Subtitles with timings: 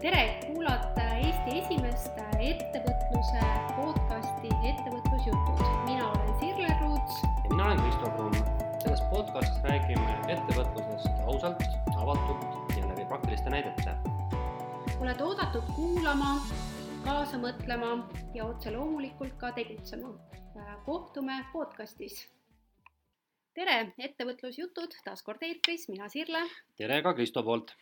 [0.00, 3.40] tere, kuulate Eesti esimest ettevõtluse
[3.74, 5.62] podcasti Ettevõtlusjutud.
[5.88, 7.16] mina olen Sirle Ruuts.
[7.22, 8.34] ja mina olen Kristo Krumm.
[8.82, 11.62] selles podcastis räägime ettevõtlusest ausalt,
[11.96, 13.96] avatult ja läbi praktiliste näidete.
[15.00, 16.36] oled oodatud kuulama,
[17.04, 20.14] kaasa mõtlema ja otse loomulikult ka tegutsema.
[20.84, 22.28] kohtume podcastis.
[23.54, 26.46] tere, Ettevõtlusjutud, taas kord eetris, mina Sirle
[26.76, 27.74] tere ka Kristo poolt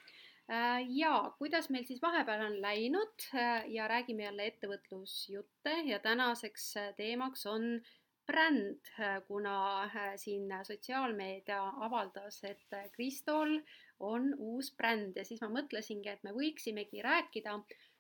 [0.89, 3.29] ja kuidas meil siis vahepeal on läinud?
[3.35, 5.81] Äh, ja räägime jälle ettevõtlusjutte.
[5.85, 7.81] Ja tänaseks äh, teemaks on
[8.27, 8.89] bränd,
[9.29, 13.61] kuna siin sotsiaalmeedia avaldas, et Kristol
[14.03, 15.15] on uus bränd.
[15.17, 17.55] Ja siis ma mõtlesingi, et me võiksimegi rääkida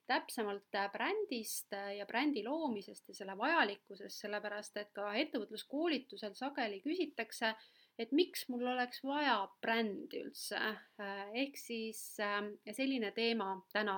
[0.07, 7.55] täpsemalt brändist ja brändi loomisest ja selle vajalikkusest, sellepärast et ka ettevõtluskoolitusel sageli küsitakse
[8.01, 10.59] et miks mul oleks vaja brändi üldse,
[11.01, 12.43] äh, ehk siis äh,
[12.77, 13.97] selline teema täna.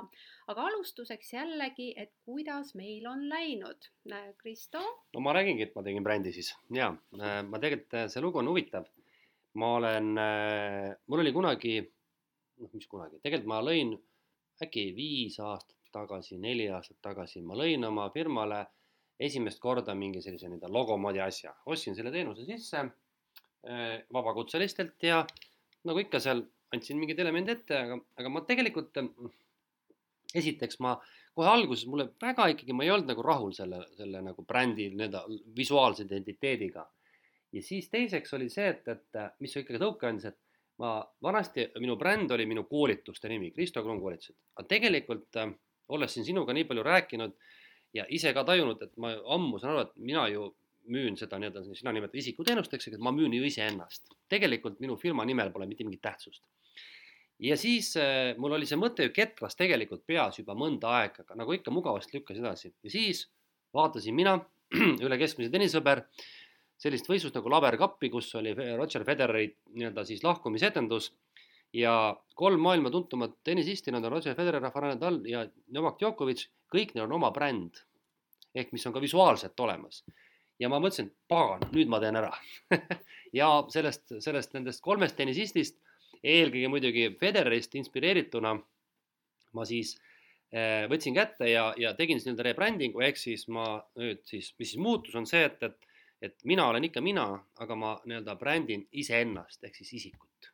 [0.49, 3.91] aga alustuseks jällegi, et kuidas meil on läinud.
[4.13, 4.83] Äh, Kristo?
[5.15, 8.87] no ma räägingi, et ma tegin brändi siis ja ma tegelikult, see lugu on huvitav.
[9.59, 10.13] ma olen,
[11.09, 11.81] mul oli kunagi,
[12.63, 13.97] noh, mis kunagi, tegelikult ma lõin
[14.63, 18.61] äkki viis aastat tagasi, neli aastat tagasi, ma lõin oma firmale
[19.19, 23.08] esimest korda mingi sellise nii-öelda logo moodi asja, ostsin selle teenuse sisse Äh,
[24.15, 25.25] vabakutselistelt ja
[25.89, 28.99] nagu ikka seal andsin mingeid elemente ette, aga, aga ma tegelikult
[30.37, 30.95] esiteks ma
[31.39, 35.25] kohe alguses mulle väga ikkagi, ma ei olnud nagu rahul selle, selle nagu brändi nii-öelda
[35.57, 36.87] visuaalse identiteediga.
[37.53, 40.37] ja siis teiseks oli see, et, et mis ikkagi tõuke andis, et
[40.83, 45.39] ma vanasti, minu bränd oli minu koolituste nimi, Kristo Kruun koolitused, aga tegelikult
[45.95, 47.39] olles siin sinuga nii palju rääkinud
[47.97, 50.51] ja ise ka tajunud, et ma ammu saan aru, et mina ju
[50.93, 54.09] müün seda nii-öelda, sina nimetad isikuteenusteks, aga ma müün ju iseennast.
[54.29, 56.43] tegelikult minu firma nimel pole mitte mingit tähtsust.
[57.39, 61.39] ja siis äh, mul oli see mõte ju ketras tegelikult peas juba mõnda aega, aga
[61.39, 63.29] nagu ikka mugavasti lükkas edasi ja siis
[63.75, 64.39] vaatasin mina,
[65.07, 66.05] üle keskmise tennisõber,
[66.79, 71.13] sellist võistlust nagu Laberkappi, kus oli Roger Federeri nii-öelda siis lahkumisetendus
[71.75, 76.95] ja kolm maailma tuntumat tennisisti, nad on Roger Federer, Rafael Nadal ja Novak Djokovic, kõik
[76.95, 77.83] neil on oma bränd
[78.55, 80.03] ehk mis on ka visuaalselt olemas
[80.59, 82.33] ja ma mõtlesin, pagan, nüüd ma teen ära
[83.39, 85.79] ja sellest, sellest nendest kolmest tennisistist,
[86.23, 88.55] eelkõige muidugi Federerist inspireerituna,
[89.55, 89.95] ma siis
[90.51, 94.75] eh, võtsin kätte ja, ja tegin siis nii-öelda rebranding'u, ehk siis ma nüüd siis, mis
[94.75, 95.93] siis muutus, on see, et, et,
[96.31, 97.29] et mina olen ikka mina,
[97.63, 100.53] aga ma nii-öelda brändin iseennast ehk siis isikut.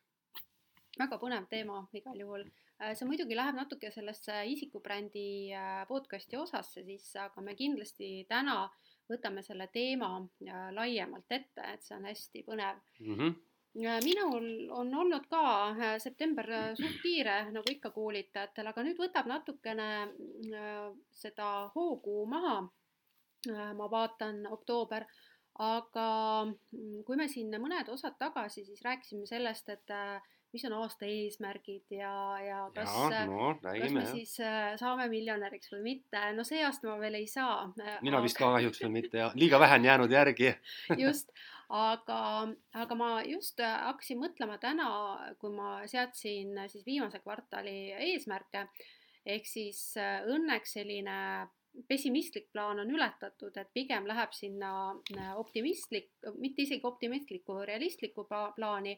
[0.99, 6.85] väga põnev teema igal juhul äh, see muidugi läheb natuke sellesse isikubrändi äh, podcast'i osasse
[6.85, 12.07] sisse, aga me kindlasti täna äh, võtame selle teema äh, laiemalt ette, et see on
[12.11, 13.19] hästi põnev mm.
[13.19, 13.43] -hmm
[13.75, 19.27] minul on olnud ka äh, september äh, suht kiire, nagu ikka koolitajatel, aga nüüd võtab
[19.27, 19.89] natukene
[21.11, 22.69] seda hoogu maha.
[23.77, 25.05] ma vaatan oktoober,
[25.61, 26.07] aga
[26.45, 29.91] mm, kui me siin mõned osad tagasi siis rääkisime sellest, et
[30.55, 32.93] mis on aasta eesmärgid ja, ja kas,
[33.27, 36.21] no, kas me siis äh, saame miljonäriks või mitte.
[36.37, 37.65] no see aasta ma veel ei saa.
[37.81, 40.53] Äh, mina vist ka kahjuks veel mitte ja liiga vähe on jäänud järgi.
[41.05, 41.35] Just,
[41.75, 42.21] aga,
[42.85, 44.89] aga ma just äh, hakkasin mõtlema täna,
[45.43, 47.77] kui ma seadsin siis viimase kvartali
[48.13, 48.69] eesmärke,
[49.27, 51.19] ehk siis õnneks selline
[51.89, 54.71] pessimistlik plaan on ületatud, et pigem läheb sinna
[55.41, 58.95] optimistlik, mitte isegi optimistlikku, realistlikku plaani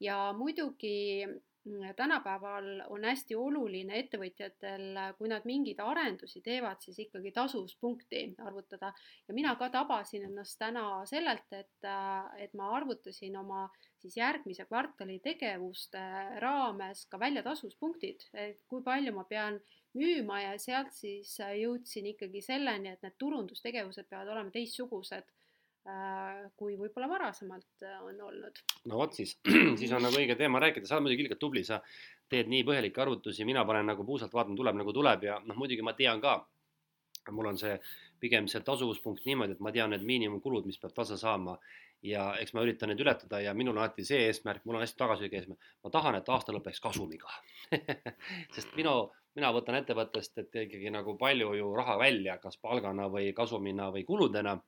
[0.00, 7.32] ja muidugi mm, tänapäeval on hästi oluline ettevõtjatel, kui nad mingeid arendusi teevad, siis ikkagi
[7.32, 8.92] tasuvuspunkti arvutada.
[9.28, 11.90] ja mina ka tabasin ennast täna sellelt, et,
[12.38, 16.04] et ma arvutasin oma siis järgmise kvartali tegevuste
[16.38, 19.60] raames ka välja tasuvuspunktid, et kui palju ma pean
[19.98, 25.34] müüma ja sealt siis jõudsin ikkagi selleni, et need turundustegevused peavad olema teistsugused
[26.58, 28.60] kui võib-olla varasemalt äh, on olnud.
[28.90, 29.36] no vot siis,
[29.80, 31.80] siis on nagu õige teema rääkida, sa oled muidugi ilgelt tubli, sa
[32.28, 35.24] teed nii põhjalikke arvutusi, mina panen nagu puusalt vaatan, tuleb nagu tuleb.
[35.24, 36.34] Ja noh, muidugi ma tean ka,
[37.32, 37.76] mul on see
[38.20, 41.56] pigem see tasuvuspunkt niimoodi, et ma tean need miinimumkulud, mis peab tasa saama.
[42.04, 43.40] Ja eks ma üritan neid ületada.
[43.42, 46.54] Ja minul on alati see eesmärk, mul on hästi tagasihoidlik eesmärk, ma tahan, et aasta
[46.54, 47.32] lõpeks kasumiga.
[48.54, 48.94] Sest minu,
[49.38, 54.04] mina võtan ettevõttest, et ikkagi nagu palju ju raha välja, kas palgana või kasumina või
[54.06, 54.58] kuludena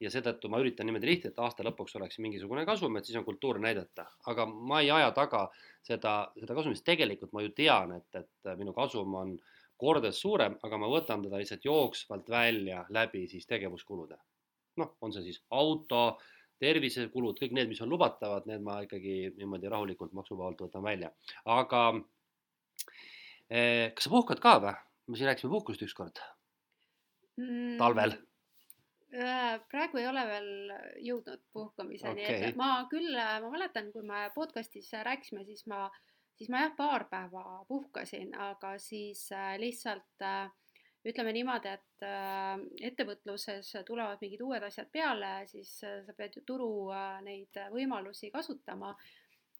[0.00, 3.26] ja seetõttu ma üritan niimoodi lihtne, et aasta lõpuks oleks mingisugune kasum, et siis on
[3.26, 5.44] kultuur näidata, aga ma ei aja taga
[5.86, 9.34] seda, seda kasumit, tegelikult ma ju tean, et, et minu kasum on
[9.80, 14.18] kordades suurem, aga ma võtan teda lihtsalt jooksvalt välja läbi siis tegevuskulude.
[14.80, 16.18] noh, on see siis auto,
[16.62, 21.10] tervisekulud, kõik need, mis on lubatavad, need ma ikkagi niimoodi rahulikult maksuvabalt võtan välja,
[21.44, 21.82] aga
[23.50, 24.74] kas sa puhkad ka või?
[25.10, 26.20] me siin rääkisime puhkusest ükskord
[27.40, 28.14] mm, talvel.
[29.10, 30.50] Äh, praegu ei ole veel
[31.02, 35.88] jõudnud puhkamiseni okay., et ma küll, ma mäletan, kui me podcast'is rääkisime, siis ma,
[36.38, 40.46] siis ma jah, paar päeva puhkasin, aga siis äh, lihtsalt äh,
[41.10, 42.06] ütleme niimoodi, et
[42.86, 46.70] ettevõtluses tulevad mingid uued asjad peale, siis sa pead ju turu
[47.24, 48.92] neid võimalusi kasutama.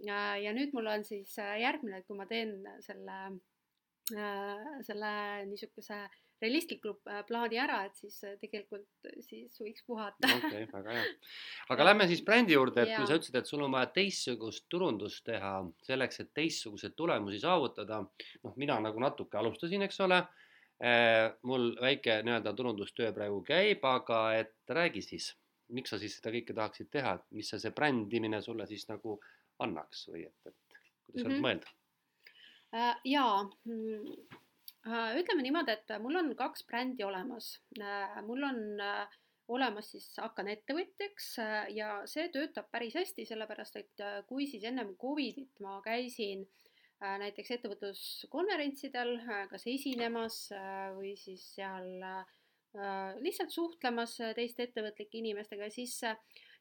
[0.05, 3.17] ja nüüd mul on siis järgmine, kui ma teen selle,
[4.85, 5.15] selle
[5.49, 6.03] niisuguse
[6.41, 10.29] realistliku äh, plaani ära, et siis äh, tegelikult äh, siis võiks puhata.
[10.39, 11.07] okei okay,, väga hea.
[11.75, 13.01] aga lähme siis brändi juurde, et ja.
[13.01, 15.55] kui sa ütlesid, et sul on vaja teistsugust turundust teha
[15.87, 18.01] selleks, et teistsuguseid tulemusi saavutada.
[18.45, 20.23] noh, mina nagu natuke alustasin, eks ole.
[21.45, 25.27] mul väike nii-öelda turundustöö praegu käib, aga et räägi siis,
[25.77, 29.19] miks sa siis seda kõike tahaksid teha, et mis see, see brändimine sulle siis nagu
[29.61, 31.45] annaks või et, et kuidas mm -hmm.
[31.45, 32.97] mõelda?
[33.05, 34.50] jaa mm, Äh,
[34.89, 37.53] ütleme niimoodi, et mul on kaks brändi olemas.
[37.81, 39.19] Äh, mul on äh,
[39.51, 41.33] olemas siis Hakkan ettevõtjaks
[41.75, 46.45] ja see töötab päris hästi, sellepärast et kui siis ennem Covidit ma käisin
[47.01, 49.17] näiteks ettevõtluskonverentsidel
[49.51, 50.37] kas esinemas
[50.95, 51.89] või siis seal
[53.25, 55.97] lihtsalt suhtlemas teiste ettevõtlike inimestega, siis,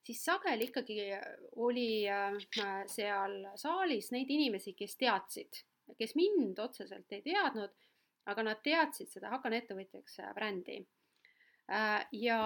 [0.01, 0.97] siis sageli ikkagi
[1.61, 2.07] oli
[2.89, 5.61] seal saalis neid inimesi, kes teadsid,
[5.99, 7.75] kes mind otseselt ei teadnud
[8.29, 10.79] aga nad teadsid seda Hakkan ettevõtjaks äh, brändi.
[11.71, 12.39] Äh, ja,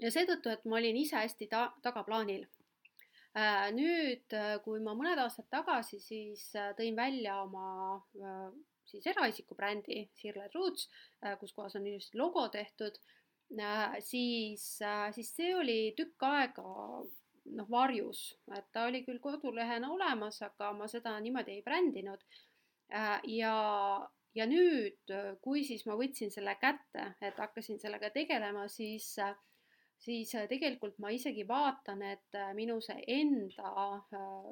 [0.00, 2.46] ja seetõttu, et ma olin ise hästi ta-, tagaplaanil.
[3.36, 4.32] Äh, nüüd,
[4.64, 8.00] kui ma mõned aastad tagasi siis tõin välja oma
[8.86, 10.86] siis eraisiku brändi Sirle Roots,
[11.40, 12.96] kus kohas on ilusti logo tehtud,
[14.06, 14.64] siis,
[15.12, 16.64] siis see oli tükk aega
[17.54, 18.20] noh, varjus,
[18.56, 22.22] et ta oli küll kodulehena olemas, aga ma seda niimoodi ei brändinud.
[23.34, 23.56] ja,
[24.36, 25.12] ja nüüd,
[25.42, 29.08] kui siis ma võtsin selle kätte, et hakkasin sellega tegelema, siis,
[30.02, 34.50] siis tegelikult ma isegi vaatan, et minu see enda äh,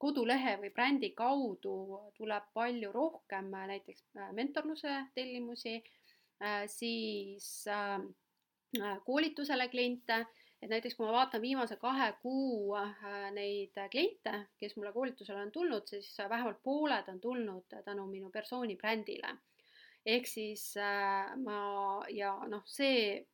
[0.00, 1.76] kodulehe või brändi kaudu
[2.16, 5.78] tuleb palju rohkem näiteks äh, mentorluse tellimusi,
[6.42, 7.64] äh, siis
[9.06, 10.24] koolitusele kliente
[10.62, 15.52] et näiteks kui ma vaatan viimase kahe kuu äh, neid kliente, kes mulle koolitusele on
[15.52, 19.36] tulnud, siis vähemalt pooled on tulnud tänu minu persooni brändile.
[20.06, 23.26] ehk siis äh, ma ja noh, see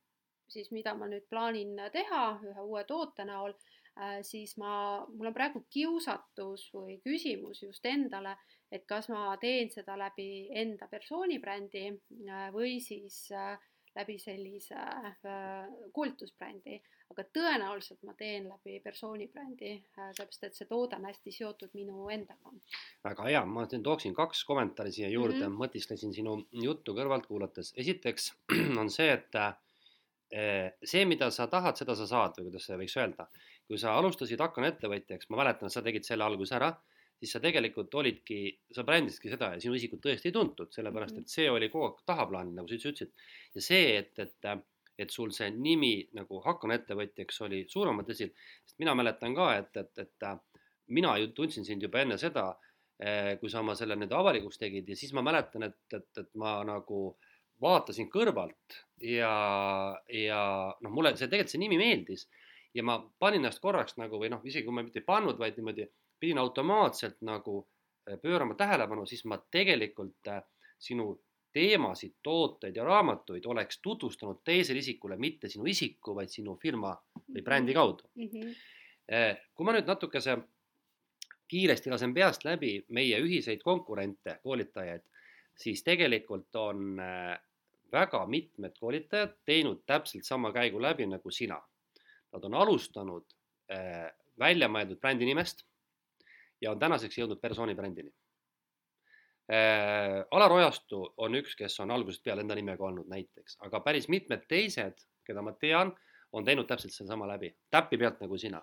[0.49, 3.53] siis, mida ma nüüd plaanin teha ühe uue toote näol,
[4.01, 8.35] äh, siis ma, mul on praegu kiusatus või küsimus just endale,
[8.71, 11.85] et kas ma teen seda läbi enda persooni brändi
[12.51, 13.29] või siis
[13.93, 14.81] läbi sellise
[15.93, 16.79] koolitusbrändi
[17.13, 21.73] aga tõenäoliselt ma teen läbi persooni brändi, äh, sellepärast et see toode on hästi seotud
[21.77, 22.53] minu endaga.
[23.05, 25.61] väga hea, ma siin tooksin kaks kommentaari siia juurde mm, -hmm.
[25.63, 27.73] mõtisklesin sinu juttu kõrvalt kuulates.
[27.77, 28.33] esiteks
[28.81, 29.53] on see, et äh,
[30.83, 33.27] see, mida sa tahad, seda sa saad või kuidas seda võiks öelda.
[33.67, 36.73] kui sa alustasid Hakkan ettevõtjaks, ma mäletan, sa tegid selle alguse ära,
[37.19, 41.21] siis sa tegelikult olidki, sa brändisidki seda ja sinu isikut tõesti ei tuntud, sellepärast mhm.
[41.23, 43.13] et see oli kogu aeg tahaplaanil, nagu sa ütlesid.
[43.55, 44.49] ja see, et, et
[44.97, 48.29] et sul see nimi nagu Hakkan ettevõtjaks oli suuremalt esil,
[48.65, 50.37] sest mina mäletan ka, et, et, et äh,
[50.93, 52.51] mina ju tundsin sind juba enne seda,
[53.01, 54.89] äh, kui sa oma selle nüüd avalikuks tegid.
[54.89, 57.03] Ja siis ma mäletan, et, et, et ma nagu
[57.63, 59.33] vaatasin kõrvalt ja,
[60.11, 60.41] ja
[60.81, 62.27] noh, mulle see tegelikult see nimi meeldis.
[62.73, 65.57] Ja ma panin ennast korraks nagu või noh, isegi kui ma mitte ei pannud, vaid
[65.57, 65.85] niimoodi
[66.21, 67.61] pidin automaatselt nagu
[68.09, 70.33] äh, pöörama tähelepanu, siis ma tegelikult
[70.81, 71.13] sinu
[71.53, 77.39] teemasid, tooteid ja raamatuid oleks tutvustanud teisele isikule mitte sinu isiku, vaid sinu firma või
[77.39, 77.43] mhm.
[77.45, 78.29] brändi kaudu mm.
[78.33, 79.39] -hmm.
[79.53, 80.37] kui ma nüüd natukese
[81.47, 85.03] kiiresti lasen peast läbi meie ühiseid konkurente, koolitajaid,
[85.55, 87.37] siis tegelikult on eh,
[87.93, 91.59] väga mitmed koolitajad teinud täpselt sama käigu läbi nagu sina.
[92.33, 93.25] Nad on alustanud
[93.71, 95.61] äh, väljamõeldud brändi nimest
[96.61, 98.09] ja on tänaseks jõudnud persooni brändini.
[99.51, 104.45] Alar Ojastu on üks, kes on algusest peale enda nimega olnud näiteks, aga päris mitmed
[104.47, 105.91] teised, keda ma tean,
[106.31, 108.61] on teinud täpselt sedasama läbi, täppi pealt nagu sina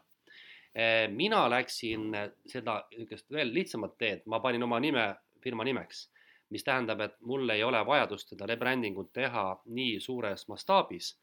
[0.73, 1.09] äh,.
[1.13, 2.15] mina läksin
[2.49, 5.05] seda niisugust veel lihtsamat teed, ma panin oma nime
[5.45, 6.07] firma nimeks,
[6.51, 11.17] mis tähendab, et mul ei ole vajadust seda rebranding ut teha nii suures mastaabis.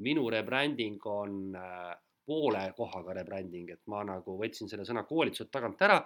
[0.00, 5.82] minu rebranding on äh, poole kohaga rebranding, et ma nagu võtsin selle sõna koolitused tagant
[5.82, 5.98] ära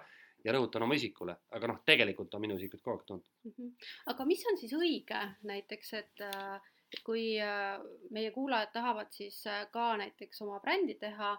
[0.45, 3.53] ja rõhutan oma isikule, aga noh, tegelikult on minu isikut kogu aeg tuntud mm.
[3.57, 3.89] -hmm.
[4.13, 6.25] aga mis on siis õige näiteks, et
[6.93, 7.81] et kui äh,
[8.13, 11.35] meie kuulajad tahavad siis äh, ka näiteks oma brändi teha,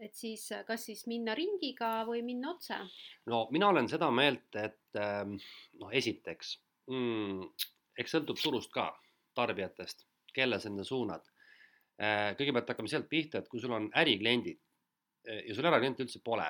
[0.00, 2.78] et siis kas siis minna ringiga või minna otse?
[3.26, 6.54] no mina olen seda meelt, et noh, esiteks
[6.88, 7.42] mm,
[7.98, 8.88] eks sõltub turust ka,
[9.38, 11.26] tarbijatest, kelle sa enda suunad.
[11.98, 14.60] Äh, kõigepealt hakkame sealt pihta, et kui sul on ärikliendid
[15.26, 16.46] äh, ja sul ärakliente üldse pole,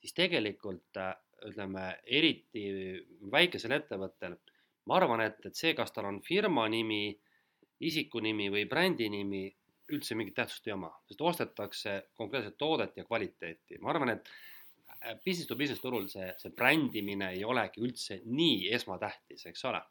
[0.00, 1.12] siis tegelikult äh,
[1.46, 2.64] ütleme, eriti
[3.32, 4.36] väikesel ettevõttel,
[4.88, 7.10] ma arvan, et, et see, kas tal on firma nimi,
[7.86, 9.46] isiku nimi või brändi nimi,
[9.92, 13.78] üldse mingit tähtsust ei oma, sest ostetakse konkreetset toodet ja kvaliteeti.
[13.82, 14.30] ma arvan, et
[15.22, 19.82] business to business turul see, see brändimine ei olegi üldse nii esmatähtis, eks ole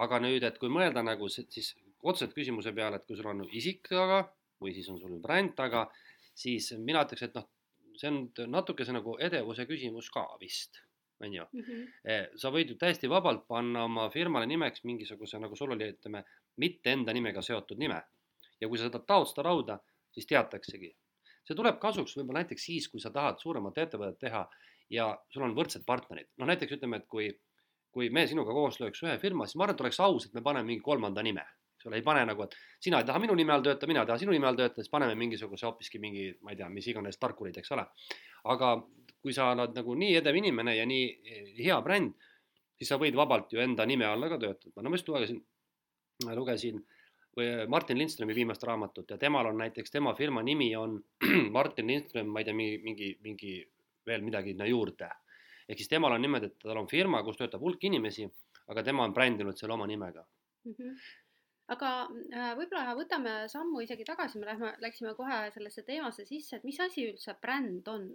[0.00, 3.88] aga nüüd, et kui mõelda nagu siis otseselt küsimuse peale, et kui sul on isik
[3.90, 4.24] taga
[4.62, 5.86] või siis on sul bränd taga,
[6.34, 7.48] siis mina ütleks, et noh,
[8.02, 10.80] see on natukese nagu edevuse küsimus ka vist,
[11.22, 11.62] on ju mm.
[11.66, 12.38] -hmm.
[12.42, 16.24] sa võid ju täiesti vabalt panna oma firmale nimeks mingisuguse, nagu sul oli, ütleme,
[16.56, 18.02] mitte enda nimega seotud nime.
[18.60, 19.78] ja kui sa seda taod seda rauda,
[20.10, 20.92] siis teataksegi.
[21.42, 24.42] see tuleb kasuks võib-olla näiteks siis, kui sa tahad suuremat ettevõtet teha
[24.90, 27.32] ja sul on võrdsed partnerid, noh näiteks ütleme, et kui
[27.92, 30.42] kui me sinuga koos lööks ühe firma, siis ma arvan, et oleks aus, et me
[30.44, 31.44] paneme mingi kolmanda nime.
[31.88, 34.20] Ole, ei pane nagu, et sina ei taha minu nime all töötada, mina ei taha
[34.22, 37.58] sinu nime all töötada, siis paneme mingisuguse hoopiski mingi, ma ei tea, mis iganes tarkurid,
[37.58, 37.86] eks ole.
[38.52, 38.72] aga
[39.22, 42.14] kui sa oled nagu nii edev inimene ja nii hea bränd,
[42.78, 44.82] siis sa võid vabalt ju enda nime alla ka töötada.
[44.82, 45.42] no ma just lugesin,
[46.34, 46.82] lugesin
[47.68, 50.98] Martin Lindströmi viimast raamatut ja temal on näiteks, tema firma nimi on
[51.56, 53.54] Martin Lindström, ma ei tea, mingi, mingi, mingi
[54.06, 55.08] veel midagi sinna juurde
[55.68, 58.26] ehk siis temal on niimoodi, et tal on firma, kus töötab hulk inimesi,
[58.72, 60.24] aga tema on brändinud selle oma nimega
[60.66, 60.74] mm.
[60.78, 61.20] -hmm
[61.72, 61.90] aga
[62.32, 66.80] äh, võib-olla võtame sammu isegi tagasi, me lähme, läksime kohe sellesse teemasse sisse, et mis
[66.82, 68.08] asi üldse bränd on,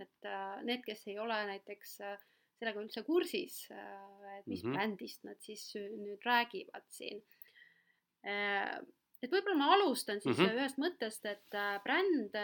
[0.00, 2.16] et äh, need, kes ei ole näiteks äh,
[2.58, 4.74] sellega üldse kursis, et mis mm -hmm.
[4.76, 7.22] brändist nad siis nüüd räägivad siin.
[8.22, 10.58] et võib-olla ma alustan siis mm -hmm.
[10.60, 12.38] ühest mõttest, et bränd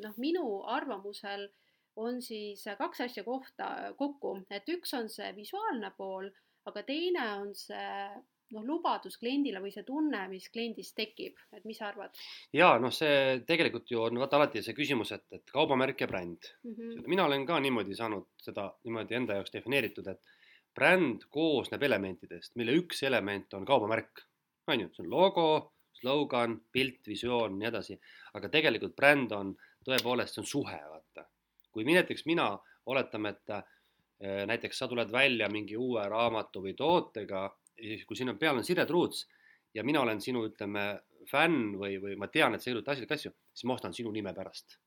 [0.00, 1.50] noh, minu arvamusel
[1.96, 6.30] on siis kaks asja kohta kokku, et üks on see visuaalne pool,
[6.64, 8.22] aga teine on see
[8.54, 12.18] noh, lubadus kliendile või see tunne, mis kliendis tekib, et mis sa arvad?
[12.56, 16.52] ja noh, see tegelikult ju on vaata alati see küsimus, et, et kaubamärk ja bränd
[16.64, 16.74] mm.
[16.74, 17.08] -hmm.
[17.14, 20.36] mina olen ka niimoodi saanud seda niimoodi enda jaoks defineeritud, et
[20.74, 24.24] bränd koosneb elementidest, mille üks element on kaubamärk,
[24.66, 25.48] on ju, see on logo,
[26.00, 27.98] slogan, pilt, visioon, nii edasi,
[28.38, 31.26] aga tegelikult bränd on tõepoolest, see on suhe, vaata
[31.72, 33.64] kui näiteks mina, oletame, et äh,
[34.46, 37.46] näiteks sa tuled välja mingi uue raamatu või tootega,
[38.06, 39.26] kui sinna peal on Sirje Truuts
[39.74, 40.84] ja mina olen sinu, ütleme,
[41.30, 44.32] fänn või, või ma tean, et sa kirjutad asjalikke asju, siis ma ostan sinu nime
[44.36, 44.78] pärast.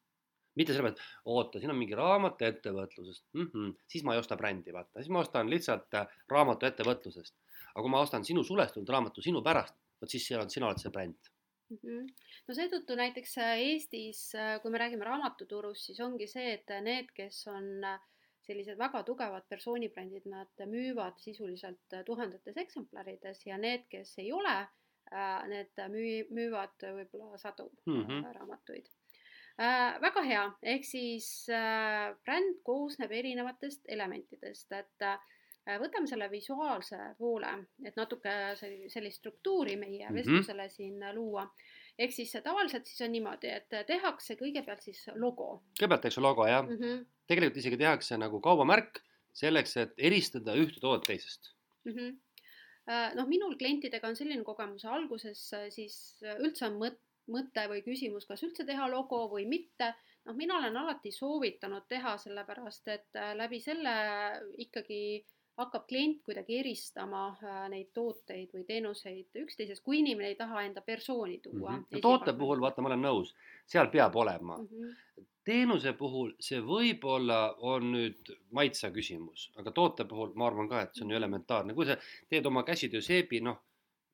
[0.56, 1.00] mitte sellepärast,
[1.34, 5.10] oota, siin on mingi raamat ettevõtlusest mm, -hmm, siis ma ei osta brändi, vaata, siis
[5.10, 7.36] ma ostan lihtsalt äh, raamatu ettevõtlusest.
[7.74, 10.92] aga kui ma ostan sinu sulestunud raamatu sinu pärast, vot siis on, sina oled see
[10.92, 11.32] bränd
[11.70, 11.78] mm.
[11.78, 12.08] -hmm.
[12.48, 17.10] no seetõttu näiteks äh, Eestis, äh, kui me räägime raamatuturust, siis ongi see, et need,
[17.16, 18.00] kes on äh,
[18.44, 24.58] sellised väga tugevad persoonibrändid, nad müüvad sisuliselt tuhandetes eksemplarides ja need, kes ei ole,
[25.52, 28.34] need müü-, müüvad võib-olla sadu mm -hmm.
[28.38, 28.88] raamatuid
[29.60, 30.02] äh,.
[30.02, 35.20] väga hea, ehk siis äh, bränd koosneb erinevatest elementidest, et äh,
[35.64, 37.52] Äh, võtame selle visuaalse poole,
[37.88, 40.18] et natuke sellist struktuuri meie mhm.
[40.18, 40.76] vestlusele mm -hmm.
[40.76, 41.48] siin luua.
[41.98, 45.64] ehk siis tavaliselt siis on niimoodi, et tehakse kõigepealt siis logo.
[45.80, 47.06] kõigepealt tehakse logo jah mm, -hmm.
[47.30, 49.02] Tegelikult isegi tehakse nagu kaubamärk
[49.34, 51.54] selleks, et eristada ühte toodet teisest
[51.86, 51.96] mm.
[51.96, 52.14] -hmm
[53.16, 57.00] noh, minul klientidega on selline kogemus, alguses äh, siis üldse on mõt-,
[57.32, 59.94] mõte või küsimus, kas üldse teha logo või mitte.
[60.26, 63.94] noh, mina olen alati soovitanud teha, sellepärast et läbi selle
[64.58, 65.24] ikkagi
[65.58, 70.82] hakkab klient kuidagi eristama äh, neid tooteid või teenuseid üksteisest, kui inimene ei taha enda
[70.82, 71.84] persooni tuua mm.
[71.84, 72.02] -hmm.
[72.02, 73.34] toote puhul, vaata, ma olen nõus,
[73.70, 74.68] seal peab olema mm.
[74.68, 75.28] -hmm.
[75.46, 80.96] teenuse puhul see võib-olla on nüüd maitse küsimus, aga toote puhul ma arvan ka, et
[80.96, 81.24] see on ju mhm.
[81.24, 81.98] elementaarne, kui sa
[82.30, 83.62] teed oma käsitöö seebi, noh,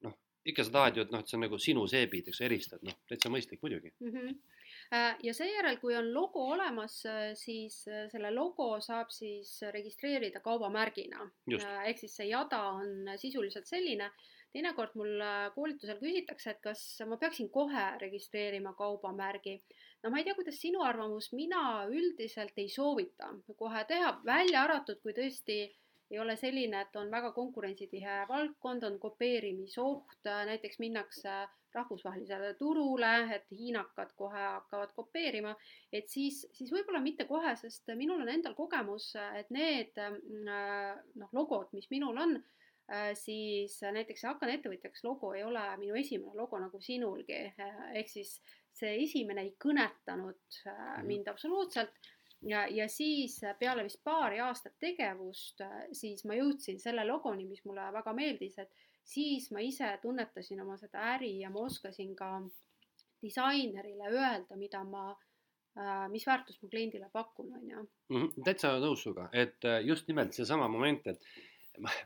[0.01, 2.83] noh, ikka sa tahad ju, et noh, et see on nagu sinu seebid, eks eristad,
[2.83, 4.11] noh, täitsa mõistlik muidugi mm.
[4.11, 4.39] -hmm
[5.23, 11.29] ja seejärel, kui on logo olemas, äh, siis äh, selle logo saab siis registreerida kaubamärgina.
[11.85, 14.09] ehk siis see jada on sisuliselt selline,
[14.53, 15.21] teinekord mul
[15.53, 19.59] koolitusel küsitakse, et kas ma peaksin kohe registreerima kaubamärgi.
[20.03, 25.01] no ma ei tea, kuidas sinu arvamus, mina üldiselt ei soovita kohe teha, välja arvatud,
[25.03, 25.61] kui tõesti
[26.11, 31.35] ei ole selline, et on väga konkurentsitihe valdkond, on kopeerimisoht, näiteks minnakse
[31.73, 35.53] rahvusvahelisele turule, et hiinakad kohe hakkavad kopeerima,
[35.93, 39.99] et siis, siis võib-olla mitte kohe, sest minul on endal kogemus, et need
[40.49, 42.39] noh, logod, mis minul on,
[43.13, 47.37] siis näiteks see Hakkan ettevõtjaks logo ei ole minu esimene logo nagu sinulgi,
[47.93, 48.39] ehk siis
[48.79, 52.09] see esimene ei kõnetanud äh, mind absoluutselt
[52.41, 57.63] ja, ja siis peale vist paari aastat tegevust, äh, siis ma jõudsin selle logoni, mis
[57.65, 58.71] mulle väga meeldis, et
[59.03, 62.31] siis ma ise tunnetasin oma seda äri ja ma oskasin ka
[63.23, 65.09] disainerile öelda, mida ma,
[65.79, 67.85] äh, mis väärtust ma kliendile pakun, on ju.
[68.15, 71.23] Mhm, täitsa nõus sinuga, et just nimelt seesama moment, et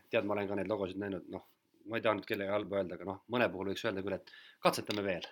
[0.10, 1.48] tead, ma olen ka neid logosid näinud, noh,
[1.90, 4.36] ma ei taha nüüd kellegi halba öelda, aga noh, mõne puhul võiks öelda küll, et
[4.64, 5.26] katsetame veel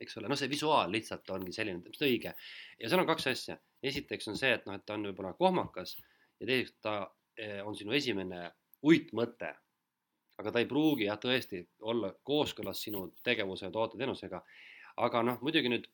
[0.00, 2.34] eks ole, noh, see visuaal lihtsalt ongi selline, täpselt õige.
[2.80, 5.96] ja seal on kaks asja, esiteks on see, et noh, et ta on võib-olla kohmakas
[6.40, 6.94] ja teiseks ta
[7.36, 8.46] eh, on sinu esimene
[8.86, 9.54] uitmõte.
[10.40, 14.42] aga ta ei pruugi jah, tõesti olla kooskõlas sinu tegevuse ja toote-teenusega.
[14.96, 15.88] aga noh, muidugi nüüd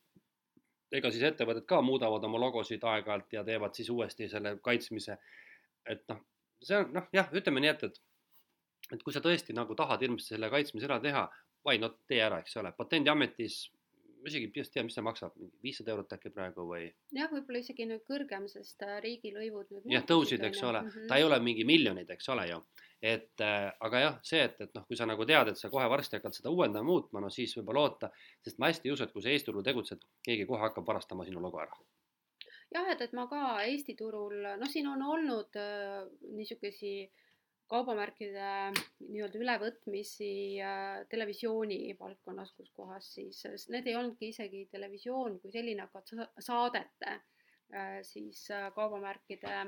[0.95, 5.19] ega siis ettevõtted ka muudavad oma logosid aeg-ajalt ja teevad siis uuesti selle kaitsmise.
[5.87, 6.23] et noh,
[6.63, 8.03] see on noh, jah, ütleme nii, et, et
[8.95, 11.25] et kui sa tõesti nagu tahad hirmsasti selle kaitsmise ära teha,
[11.67, 13.65] why not tee ära, eks ole, patendiametis
[14.27, 16.89] ma isegi just tea, mis see maksab, mingi viissada eurot äkki praegu või?
[17.15, 21.11] jah, võib-olla isegi nüüd kõrgem, sest äh, riigilõivud nüüd jah, tõusid, eks ole mm, -hmm.
[21.13, 22.59] ta ei ole mingi miljonid, eks ole ju.
[23.15, 25.87] et äh, aga jah, see, et, et noh, kui sa nagu tead, et sa kohe
[25.93, 28.11] varsti hakkad seda uuendama, muutma, no siis võib-olla oota,
[28.43, 31.29] sest ma hästi ei usu, et kui sa Eesti turul tegutsed, keegi kohe hakkab varastama
[31.29, 31.79] sinu logo ära
[32.75, 36.03] jah, et, et ma ka Eesti turul, noh, siin on olnud äh,
[36.35, 37.15] niisuguseid
[37.71, 38.51] kaubamärkide
[39.09, 40.31] nii-öelda ülevõtmisi
[40.63, 43.43] äh, televisiooni valdkonnas, kus kohas siis,
[43.73, 46.03] need ei olnudki isegi televisioon kui selline, aga
[46.47, 49.67] saadete äh, siis äh, kaubamärkide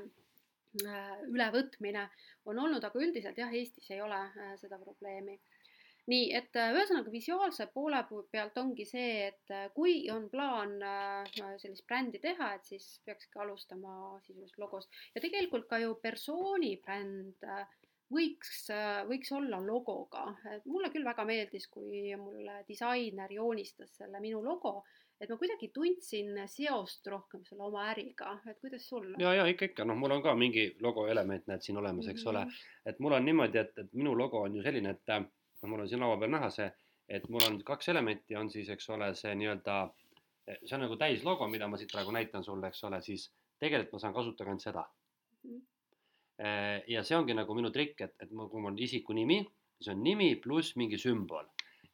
[1.33, 2.03] ülevõtmine
[2.47, 4.19] on olnud, aga üldiselt jah, Eestis ei ole
[4.61, 5.39] seda probleemi.
[6.09, 10.77] nii et ühesõnaga visuaalse poole pealt ongi see, et kui on plaan
[11.57, 17.49] sellist brändi teha, et siis peakski alustama sisuliselt logost ja tegelikult ka ju persooni bränd
[18.13, 18.69] võiks,
[19.09, 20.25] võiks olla logoga,
[20.55, 24.83] et mulle küll väga meeldis, kui mulle disainer joonistas selle minu logo,
[25.21, 29.11] et ma kuidagi tundsin seost rohkem selle oma äriga, et kuidas sul?
[29.21, 32.25] ja, ja ikka, ikka, noh, mul on ka mingi logo element, näed siin olemas, eks
[32.25, 32.31] mm -hmm.
[32.31, 32.91] ole, mhm.
[32.93, 35.31] et mul on niimoodi, et, et minu logo on ju selline, et noh,
[35.67, 36.71] mul on siin laua peal näha see,
[37.09, 39.81] et mul on kaks elementi, on siis, eks ole, see nii-öelda,
[40.65, 43.99] see on nagu täislogo, mida ma siit praegu näitan sulle, eks ole, siis tegelikult ma
[43.99, 44.85] saan kasutada ainult seda
[45.45, 45.51] mm.
[45.51, 45.78] -hmm
[46.39, 49.41] ja see ongi nagu minu trikk, et, et kui mul on isiku nimi,
[49.79, 51.47] siis on nimi pluss mingi sümbol.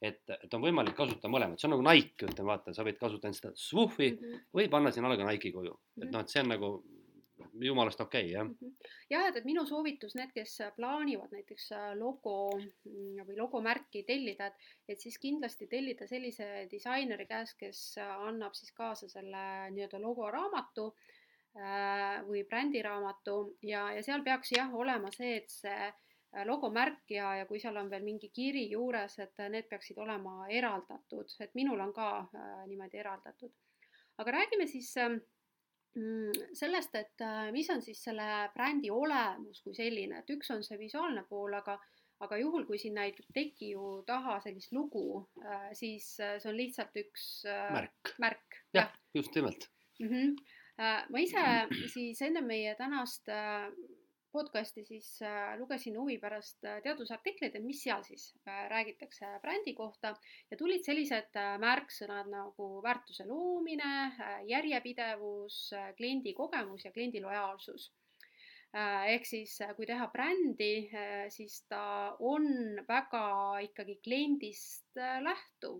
[0.05, 3.33] et, et on võimalik kasutada mõlemat, see on nagu Nike, ütleme, vaata, sa võid kasutada
[3.33, 4.43] seda swoofi mm -hmm.
[4.53, 6.03] või panna sinna alla ka Nike'i kuju mm, -hmm.
[6.03, 6.69] et noh, et see on nagu
[7.61, 8.57] jumalast okei okay,, jah mm.
[8.59, 8.91] -hmm.
[9.09, 14.47] jah, et, et minu soovitus, need, kes plaanivad näiteks äh, logo mm, või logomärki tellida,
[14.47, 14.55] et,
[14.87, 21.14] et siis kindlasti tellida sellise disaineri käest, kes annab siis kaasa selle nii-öelda logoraamatu Äh,
[21.55, 25.95] või brändiraamatu ja, ja seal peaks jah olema see, et see äh,
[26.43, 31.31] logomärk ja, ja kui seal on veel mingi kiri juures, et need peaksid olema eraldatud,
[31.39, 33.53] et minul on ka äh, niimoodi eraldatud.
[34.17, 35.15] aga räägime siis äh,
[36.53, 40.79] sellest, et äh, mis on siis selle brändi olemus kui selline, et üks on see
[40.79, 41.79] visuaalne pool, aga
[42.23, 46.95] aga juhul, kui sinna ei teki ju taha sellist lugu äh,, siis see on lihtsalt
[47.01, 47.25] üks
[47.75, 48.61] märk, märk.
[48.73, 49.67] jah ja,, just nimelt
[49.99, 50.07] mm.
[50.07, 51.41] -hmm Äh, ma ise
[51.91, 53.69] siis enne meie tänast äh,
[54.35, 60.11] podcast'i siis äh, lugesin huvi pärast teadusartikleid, et mis seal siis räägitakse brändi kohta
[60.51, 63.93] ja tulid sellised märksõnad nagu väärtuse loomine,
[64.51, 67.93] järjepidevus, kliendi kogemus ja kliendi lojaalsus
[68.75, 70.89] ehk siis kui teha brändi,
[71.31, 75.79] siis ta on väga ikkagi kliendist lähtuv.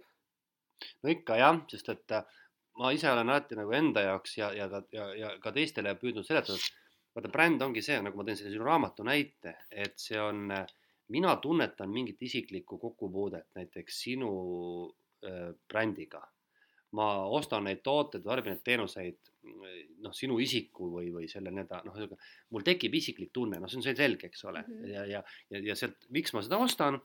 [1.03, 2.15] no ikka jah, sest et
[2.79, 6.27] ma ise olen alati nagu enda jaoks ja, ja ka, ja, ja ka teistele püüdnud
[6.27, 10.19] seletada, et vaata, bränd ongi see, nagu ma teen selle sinu raamatu näite, et see
[10.19, 10.49] on,
[11.15, 14.31] mina tunnetan mingit isiklikku kokkupuudet näiteks sinu
[15.25, 16.23] äh, brändiga.
[16.95, 19.17] ma ostan neid tooteid, tarbin neid teenuseid,
[20.05, 21.97] noh, sinu isiku või, või selle nii-öelda noh,
[22.55, 24.85] mul tekib isiklik tunne, noh, see on selge, eks ole -hmm.
[24.93, 27.01] ja, ja, ja, ja sealt, miks ma seda ostan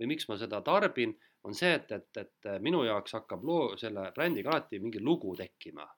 [0.00, 4.10] või miks ma seda tarbin on see, et, et, et minu jaoks hakkab loo, selle
[4.16, 5.88] brändiga alati mingi lugu tekkima.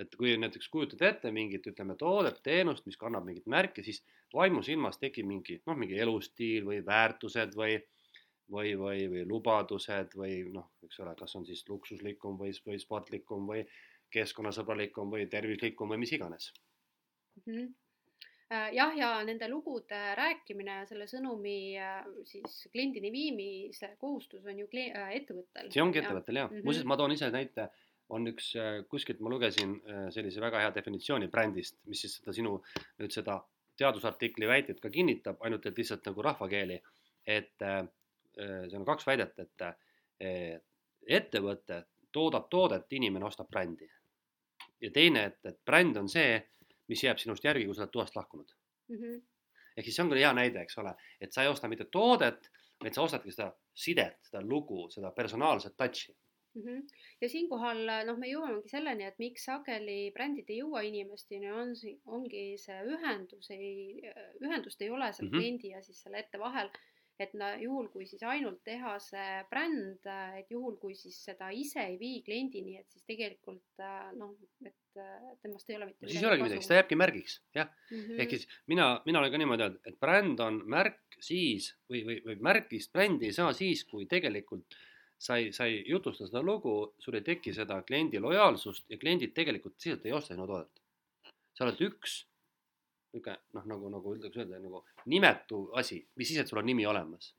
[0.00, 3.98] et kui näiteks kujutad ette mingit, ütleme, toodet, teenust, mis kannab mingit märki, siis
[4.32, 7.74] vaimusilmas tekib mingi, noh, mingi elustiil või väärtused või
[8.50, 13.44] või, või, või lubadused või noh, eks ole, kas on siis luksuslikum või, või sportlikum
[13.52, 13.66] või
[14.10, 16.48] keskkonnasõbralikum või tervislikum või mis iganes
[17.44, 17.52] mm.
[17.52, 17.79] -hmm Äh,
[18.50, 24.66] jah, ja nende lugude rääkimine ja selle sõnumi äh, siis kliendini viimise kohustus on ju
[24.74, 25.70] äh, ettevõttel.
[25.70, 27.68] see ongi ettevõttel jah mm -hmm., muuseas ma toon ise näite,
[28.10, 28.52] on üks,
[28.90, 29.76] kuskilt ma lugesin
[30.10, 32.56] sellise väga hea definitsiooni brändist, mis siis seda sinu
[32.98, 33.38] nüüd seda
[33.78, 36.80] teadusartikli väidet ka kinnitab, ainult et lihtsalt nagu rahvakeeli,
[37.26, 37.54] et
[38.34, 40.58] seal on kaks väidet, et
[41.06, 43.88] ettevõte toodab toodet, inimene ostab brändi.
[44.80, 46.42] ja teine, et, et bränd on see,
[46.90, 48.56] mis jääb sinust järgi, kui sa oled toast lahkunud
[48.88, 48.96] mm.
[48.96, 49.20] -hmm.
[49.76, 52.50] ehk siis see on küll hea näide, eks ole, et sa ei osta mitte toodet,
[52.82, 56.62] vaid sa ostadki seda sidet, seda lugu, seda personaalset touch'i mm.
[56.62, 56.86] -hmm.
[57.20, 61.74] ja siinkohal noh, me jõuamegi selleni, et miks sageli brändid ei jõua inimesteni, on,
[62.06, 64.00] ongi see ühendus ei,
[64.42, 65.38] ühendust ei ole selle Mhm.
[65.38, 66.70] kliendi ja siis selle ette vahel.
[67.20, 70.06] Et no juhul, kui siis ainult teha see bränd,
[70.40, 74.32] et juhul, kui siis seda ise ei vii kliendini, et siis tegelikult äh, noh,
[74.64, 77.72] et äh, temast ei ole mitte siis ei olegi midagi, ta jääbki märgiks, jah.
[77.90, 78.20] mm -hmm.
[78.24, 82.20] ehk siis mina, mina olen ka niimoodi öelnud, et bränd on märk siis või, või,
[82.24, 84.80] või märgist brändi ei saa siis, kui tegelikult
[85.20, 89.34] sa ei, sa ei jutusta seda lugu, sul ei teki seda kliendi lojaalsust ja kliendid
[89.36, 90.80] tegelikult sisuliselt ei osta sinu toodet.
[91.52, 92.29] sa oled üks
[93.12, 96.86] niisugune noh, nagu, nagu ütleks öelda nagu nimetu asi, mis siis, et sul on nimi
[96.86, 97.34] olemas.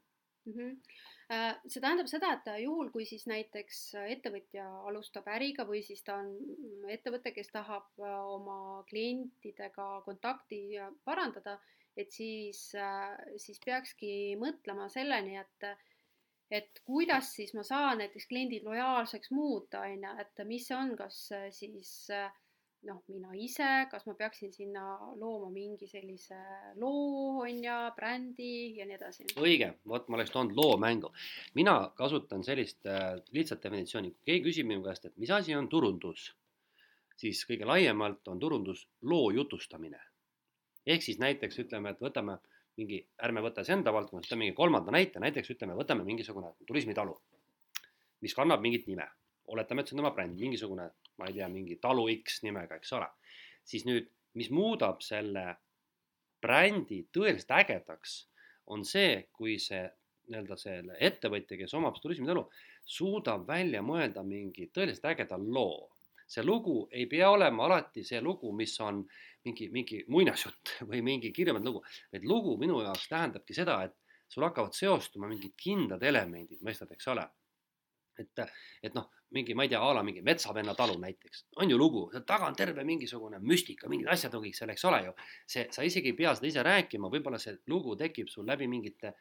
[0.46, 0.54] mm.
[0.54, 1.60] -hmm.
[1.68, 6.34] see tähendab seda, et juhul, kui siis näiteks ettevõtja alustab äriga või siis ta on
[6.90, 10.62] ettevõte, kes tahab äh, oma klientidega kontakti
[11.06, 11.60] parandada,
[11.96, 12.72] et siis,
[13.38, 15.72] siis peakski mõtlema selleni, et
[16.52, 20.98] et kuidas siis ma saan näiteks kliendid lojaalseks muuta, on ju, et mis see on,
[21.00, 21.94] kas siis
[22.88, 24.84] noh, mina ise, kas ma peaksin sinna
[25.20, 26.38] looma mingi sellise
[26.82, 29.28] loo, on ju, brändi ja nii edasi.
[29.42, 31.12] õige, vot ma oleks toonud loo mängu.
[31.58, 35.70] mina kasutan sellist äh, lihtsat definitsiooni, kui keegi küsib minu käest, et mis asi on
[35.70, 36.32] turundus,
[37.22, 40.02] siis kõige laiemalt on turundus loo jutustamine.
[40.86, 42.40] ehk siis näiteks ütleme, et võtame
[42.78, 47.18] mingi, ärme võta siis enda valdkonnas, võtame mingi kolmanda näite, näiteks ütleme, võtame mingisugune turismitalu,
[48.26, 49.10] mis kannab mingit nime.
[49.52, 50.86] oletame, et see on tema bränd, mingisugune,
[51.20, 53.08] ma ei tea, mingi talu X nimega, eks ole.
[53.64, 54.08] siis nüüd,
[54.40, 55.46] mis muudab selle
[56.42, 58.16] brändi tõeliselt ägedaks,
[58.74, 59.84] on see, kui see
[60.32, 62.46] nii-öelda selle ettevõtja, kes omab turismitalu,
[62.88, 65.90] suudab välja mõelda mingi tõeliselt ägeda loo.
[66.32, 69.02] see lugu ei pea olema alati see lugu, mis on
[69.44, 71.82] mingi, mingi muinasjutt või mingi kirjapandud lugu,
[72.14, 73.98] vaid lugu minu jaoks tähendabki seda, et
[74.32, 77.26] sul hakkavad seostuma mingid kindlad elemendid, mõistad, eks ole.
[78.20, 78.42] Et,
[78.84, 82.04] et noh, mingi, ma ei tea, a la mingi Metsavenna talu näiteks, on ju lugu,
[82.12, 85.14] seal taga on terve mingisugune müstika, mingid asjad on kõik seal, eks ole ju.
[85.48, 89.14] see, sa isegi ei pea seda ise rääkima, võib-olla see lugu tekib sul läbi mingite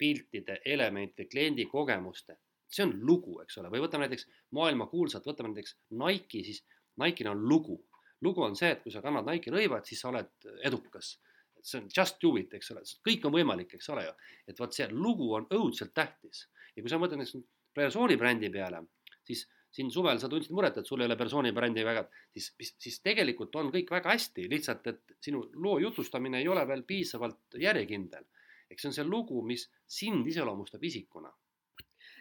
[0.00, 2.38] piltide, elementide, kliendi kogemuste.
[2.70, 6.62] see on lugu, eks ole, või võtame näiteks maailmakuulsat, võtame näiteks Nike'i, siis
[7.02, 7.80] Nike'il on lugu.
[8.22, 10.30] lugu on see, et kui sa kannad Nike'i rõivad, siis sa oled
[10.64, 11.18] edukas.
[11.62, 14.12] see on just do it, eks ole, kõik on võimalik, eks ole ju.
[14.48, 17.36] et vot see lugu on õudselt tähtis ja kui sa mõtled näiteks
[17.74, 18.82] persooni brändi peale,
[19.24, 22.02] siis siin suvel sa tundsid muret, et sul ei ole persooni brändi väga,
[22.34, 26.66] siis, siis, siis tegelikult on kõik väga hästi, lihtsalt et sinu loo jutustamine ei ole
[26.68, 28.26] veel piisavalt järjekindel.
[28.70, 31.30] eks see on see lugu, mis sind iseloomustab isikuna.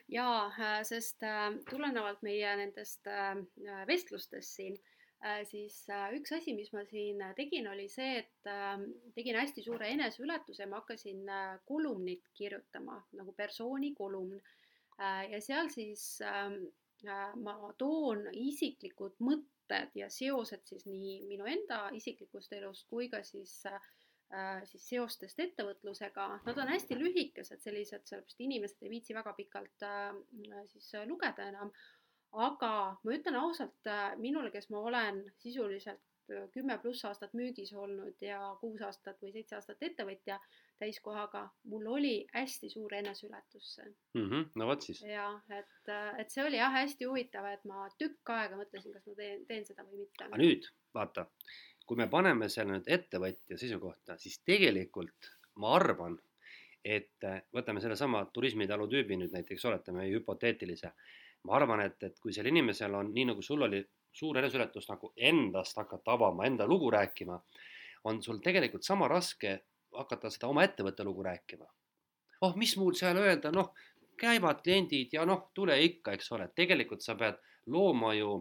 [0.09, 3.35] jaa, sest äh, tulenevalt meie nendest äh,
[3.87, 4.77] vestlustest siin,
[5.25, 5.83] äh, siis
[6.17, 8.53] üks asi, mis ma siin tegin, oli see, et
[9.17, 11.25] tegin hästi suure eneseületuse, ma hakkasin
[11.65, 14.37] kolumnit kirjutama nagu persooni kolumn
[15.31, 16.61] ja seal siis ähm,
[17.43, 23.53] ma toon isiklikud mõtted ja seosed siis nii minu enda isiklikust elust kui ka siis,
[24.71, 26.27] siis seostest ettevõtlusega.
[26.45, 29.87] Nad on hästi lühikesed, sellised, sellepärast inimesed ei viitsi väga pikalt
[30.73, 31.71] siis lugeda enam.
[32.31, 36.03] aga ma ütlen ausalt, minule, kes ma olen sisuliselt
[36.53, 40.37] kümme pluss aastat müügis olnud ja kuus aastat või seitse aastat ettevõtja
[40.79, 44.27] täiskohaga, mul oli hästi suur eneseületus mm.
[44.29, 45.01] -hmm, no vot siis.
[45.03, 49.15] jah, et, et see oli jah hästi huvitav, et ma tükk aega mõtlesin, kas ma
[49.17, 50.25] teen, teen seda või mitte.
[50.25, 51.27] aga nüüd vaata,
[51.85, 56.17] kui me paneme selle nüüd ettevõtja seisukohta, siis tegelikult ma arvan,
[56.85, 60.91] et võtame sellesama turismitalu tüübi nüüd näiteks, oletame hüpoteetilise.
[61.43, 63.79] ma arvan, et, et kui sellel inimesel on nii nagu sul oli
[64.11, 67.37] suur eneseületus nagu endast hakata avama, enda lugu rääkima,
[68.03, 69.59] on sul tegelikult sama raske
[69.97, 71.65] hakata seda oma ettevõtte lugu rääkima.
[72.41, 73.73] oh, mis mul seal öelda, noh,
[74.19, 78.35] käivad kliendid ja noh, tule ikka, eks ole, tegelikult sa pead looma ju,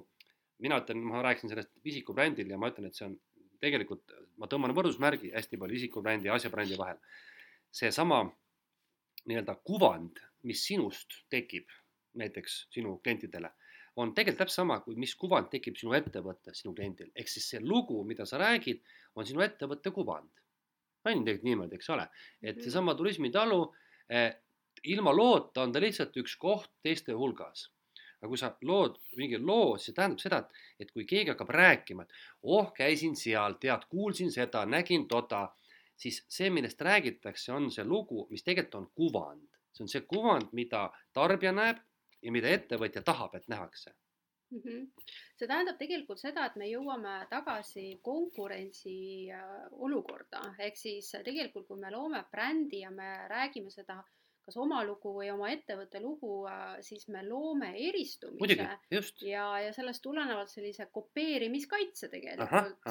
[0.62, 3.16] mina ütlen, ma rääkisin sellest isikubrändil ja ma ütlen, et see on
[3.62, 6.98] tegelikult, ma tõmban võrdusmärgi hästi palju isikubrändi ja asjabrändi vahel.
[7.70, 8.22] seesama
[9.28, 11.66] nii-öelda kuvand, mis sinust tekib
[12.16, 13.50] näiteks sinu klientidele
[13.98, 17.62] on tegelikult täpselt sama, kui mis kuvand tekib sinu ettevõttes sinu kliendil, ehk siis see
[17.64, 18.84] lugu, mida sa räägid,
[19.18, 20.30] on sinu ettevõtte kuvand.
[21.06, 22.06] On ju tegelikult niimoodi, eks ole,
[22.42, 23.58] et seesama turismitalu
[24.10, 24.30] eh,
[24.84, 27.68] ilma loota on ta lihtsalt üks koht teiste hulgas.
[28.18, 31.52] aga kui sa lood mingi loo, siis see tähendab seda, et, et kui keegi hakkab
[31.54, 35.44] rääkima, et oh, käisin seal, tead, kuulsin seda, nägin toda,
[35.94, 39.46] siis see, millest räägitakse, on see lugu, mis tegelikult on kuvand.
[39.70, 41.78] see on see kuvand, mida tarbija näeb
[42.22, 43.94] ja mida ettevõtja tahab, et nähakse.
[44.50, 44.60] Mm.
[44.64, 44.86] -hmm.
[45.36, 48.98] see tähendab tegelikult seda, et me jõuame tagasi konkurentsi
[49.32, 54.02] äh, olukorda, ehk siis tegelikult, kui me loome brändi ja me räägime seda
[54.48, 58.68] kas oma lugu või oma ettevõtte lugu, äh, siis me loome eristumise.
[59.28, 62.88] ja, ja sellest tulenevalt sellise kopeerimiskaitse tegelikult.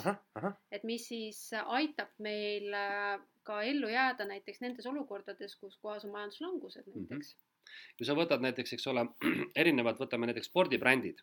[0.72, 3.18] et mis siis aitab meil äh,
[3.48, 7.20] ka ellu jääda näiteks nendes olukordades, kus kohas on majanduslangused näiteks mm.
[7.20, 7.46] -hmm
[7.98, 9.02] kui sa võtad näiteks, eks ole,
[9.62, 11.20] erinevad, võtame näiteks spordibrändid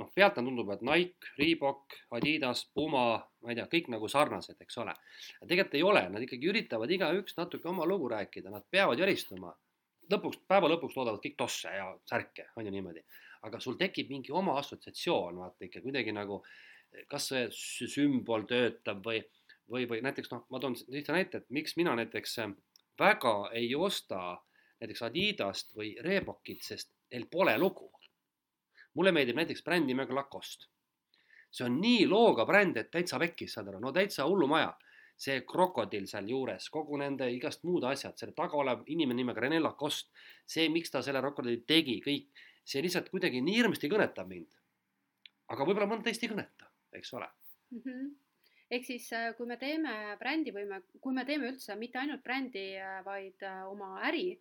[0.00, 3.04] noh, pealt on tundub, et Nike, Reebok, Adidas, Puma,
[3.44, 4.94] ma ei tea, kõik nagu sarnased, eks ole.
[5.40, 9.54] tegelikult ei ole, nad ikkagi üritavad igaüks natuke oma lugu rääkida, nad peavad järistuma.
[10.10, 13.04] lõpuks, päeva lõpuks toodavad kõik tosse ja särke, on ju niimoodi.
[13.42, 16.42] aga sul tekib mingi oma assotsiatsioon, vaata ikka kuidagi nagu,
[17.08, 19.22] kas see sümbol töötab või,
[19.70, 22.36] või, või näiteks noh, ma toon lihtsa näite, et miks mina näiteks
[22.98, 24.36] väga ei osta
[24.80, 27.90] näiteks Adidast või Reebokit, sest neil pole lugu
[28.94, 30.66] mulle meeldib näiteks bränd nimega Lacoste.
[31.50, 34.76] see on nii looga bränd, et täitsa pekkis, saad aru, no täitsa hullumaja.
[35.20, 40.08] see krokodill sealjuures, kogu nende igast muud asjad, selle taga olev inimene nimega Rene Lacoste,
[40.46, 44.48] see, miks ta selle krokodilli tegi, kõik, see lihtsalt kuidagi nii hirmsasti kõnetab mind.
[45.52, 47.82] aga võib-olla mõnda teist ei kõneta, eks ole mm.
[47.84, 48.10] -hmm
[48.70, 52.22] ehk siis, äh, kui me teeme brändi või me, kui me teeme üldse mitte ainult
[52.22, 54.38] brändi, äh, vaid äh, oma äri,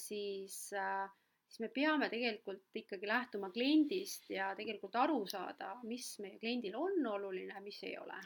[0.00, 1.10] siis äh,
[1.48, 7.06] siis me peame tegelikult ikkagi lähtuma kliendist ja tegelikult aru saada, mis meie kliendil on
[7.14, 8.18] oluline, mis ei ole.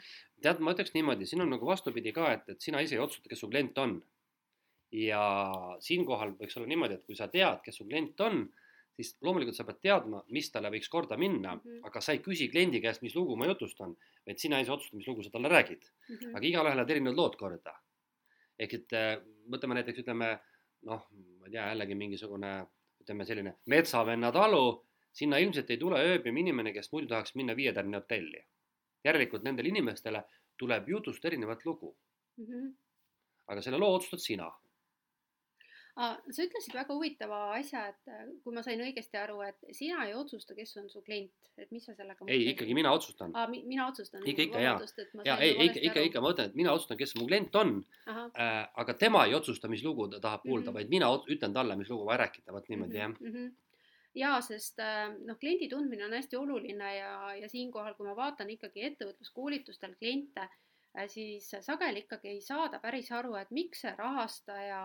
[0.43, 3.31] tead, ma ütleks niimoodi, siin on nagu vastupidi ka, et, et sina ise ei otsusta,
[3.31, 4.01] kes su klient on.
[4.93, 5.23] ja
[5.81, 8.43] siinkohal võiks olla niimoodi, et kui sa tead, kes su klient on,
[8.93, 11.87] siis loomulikult sa pead teadma, mis talle võiks korda minna mm, -hmm.
[11.89, 13.95] aga sa ei küsi kliendi käest, mis lugu ma jutustan,
[14.27, 16.15] vaid sina ise otsusta, mis lugu sa talle räägid mm.
[16.15, 16.35] -hmm.
[16.37, 17.73] aga igalühel lähevad erinevad lood korda.
[18.59, 18.93] ehk et
[19.49, 20.39] võtame näiteks, ütleme
[20.85, 21.07] noh,
[21.39, 22.51] ma ei tea, jällegi mingisugune
[23.03, 24.65] ütleme selline metsavenna talu,
[25.13, 28.45] sinna ilmselt ei tule ööbima inimene, kes muidu tahaks minna viietärni hotelli.
[29.03, 30.21] järelikult nendele inimestele
[30.57, 31.89] tuleb jutust erinevat lugu
[32.37, 32.45] mm.
[32.45, 32.69] -hmm.
[33.47, 34.51] aga selle loo otsustad sina.
[35.93, 40.15] Sa ütlesid väga huvitava asja, et äh, kui ma sain õigesti aru, et sina ei
[40.17, 43.45] otsusta, kes on su klient, et mis sa sellega ei, ikkagi mina otsustan ah,.
[43.51, 44.25] Mi, mina otsustan.
[44.25, 44.77] ikka, ikka jaa.
[45.27, 47.75] jaa, ei, ikka, ikka, ikka, ma ütlen, et mina otsustan, kes mu klient on.
[48.09, 48.53] Äh,
[48.83, 50.79] aga tema ei otsusta, mis lugu ta tahab kuulda mm, -hmm.
[50.79, 53.19] vaid mina ütlen talle, mis lugu vaja rääkida, vot niimoodi mm -hmm.
[53.21, 53.35] jah mm.
[53.35, 53.51] -hmm
[54.15, 58.49] jaa, sest äh, noh, kliendi tundmine on hästi oluline ja, ja siinkohal, kui ma vaatan
[58.49, 60.49] ikkagi ettevõtluskoolitustel kliente
[61.09, 64.81] siis sageli ikkagi ei saada päris aru, et miks see rahastaja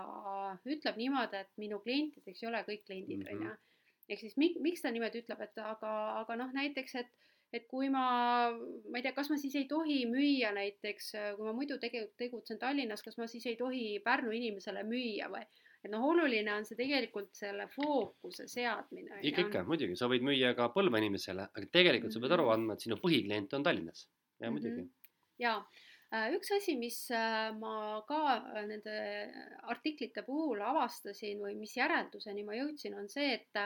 [0.64, 3.48] ütleb niimoodi, et minu klientideks ei ole kõik kliendid, on ju.
[3.48, 3.64] Mhm.
[4.08, 7.16] ehk siis mi-, miks ta niimoodi ütleb, et aga, aga noh, näiteks, et
[7.52, 11.54] et kui ma, ma ei tea, kas ma siis ei tohi müüa näiteks, kui ma
[11.56, 15.46] muidu tege-, tegutsen Tallinnas, kas ma siis ei tohi Pärnu inimesele müüa või
[15.78, 19.22] et noh, oluline on see tegelikult selle fookuse seadmine.
[19.22, 22.20] ikka, ikka, muidugi, sa võid müüa ka Põlva inimesele, aga tegelikult mm -hmm.
[22.20, 22.54] sa pead aru mhm.
[22.54, 24.08] andma, et sinu põhiklient on Tallinnas.
[24.40, 24.60] ja mm -hmm.
[24.60, 24.90] muidugi.
[25.38, 25.87] jaa Äh,
[26.34, 28.94] üks asi, mis äh, ma ka äh, nende
[29.68, 33.62] artiklite puhul avastasin või mis järelduseni ma jõudsin, on see, et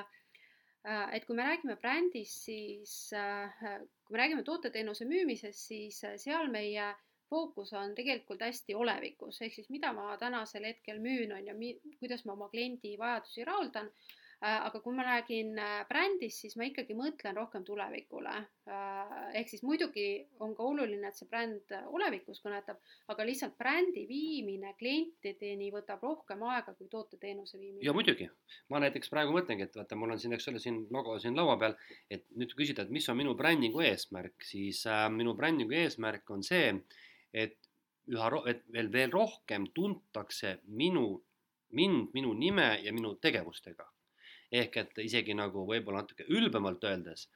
[1.14, 6.88] et kui me räägime brändist, siis kui me räägime toote-teenuse müümisest, siis seal meie
[7.30, 11.54] fookus on tegelikult hästi olevikus, ehk siis mida ma tänasel hetkel müün, on ju,
[12.00, 13.86] kuidas ma oma kliendi vajadusi rahuldan.
[13.86, 18.32] Äh, aga kui ma räägin äh, brändist, siis ma ikkagi mõtlen rohkem tulevikule.
[18.66, 20.06] Äh, ehk siis muidugi
[20.42, 22.80] on ka oluline, et see bränd olevikus kõnetab,
[23.12, 27.84] aga lihtsalt brändi viimine klientideni võtab rohkem aega kui toote-teenuse viimine.
[27.86, 28.26] ja muidugi,
[28.74, 31.56] ma näiteks praegu mõtlengi, et vaata, mul on siin, eks ole, siin logo siin laua
[31.62, 31.78] peal,
[32.10, 36.42] et nüüd küsida, et mis on minu brändingu eesmärk, siis äh, minu brändingu eesmärk on
[36.46, 36.74] see,
[37.30, 37.58] et
[38.10, 41.06] üha, et veel, veel rohkem tuntakse minu,
[41.78, 43.86] mind, minu nime ja minu tegevustega
[44.52, 47.28] ehk et isegi nagu võib-olla natuke ülbemalt öeldes,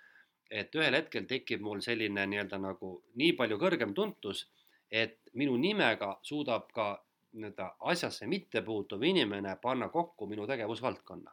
[0.50, 4.44] et ühel hetkel tekib mul selline nii-öelda nagu nii palju kõrgem tuntus,
[4.90, 6.90] et minu nimega suudab ka
[7.36, 11.32] nii-öelda asjasse mittepuutuv inimene panna kokku minu tegevusvaldkonna.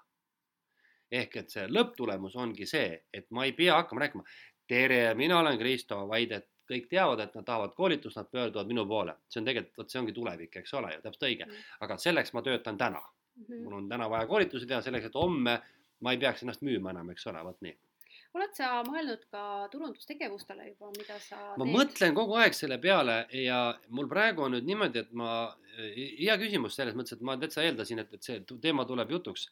[1.13, 4.23] ehk et see lõpptulemus ongi see, et ma ei pea hakkama rääkima,
[4.67, 8.85] tere, mina olen Kristo, vaid et kõik teavad, et nad tahavad koolitust, nad pöörduvad minu
[8.87, 9.13] poole.
[9.29, 11.45] see on tegelikult, vot see ongi tulevik, eks ole ju, täpselt õige.
[11.45, 11.67] Mm.
[11.85, 13.03] aga selleks ma töötan täna
[13.35, 13.45] mm.
[13.47, 13.63] -hmm.
[13.63, 15.59] mul on täna vaja koolitusi teha selleks, et homme
[16.03, 17.77] ma ei peaks ennast müüma enam, eks ole, vot nii
[18.33, 19.43] oled sa mõelnud ka
[19.73, 21.73] turundustegevustele juba, mida sa ma teed?
[21.75, 23.59] mõtlen kogu aeg selle peale ja
[23.93, 28.01] mul praegu on nüüd niimoodi, et ma, hea küsimus selles mõttes, et ma täitsa eeldasin,
[28.03, 29.49] et, et see teema tuleb jutuks.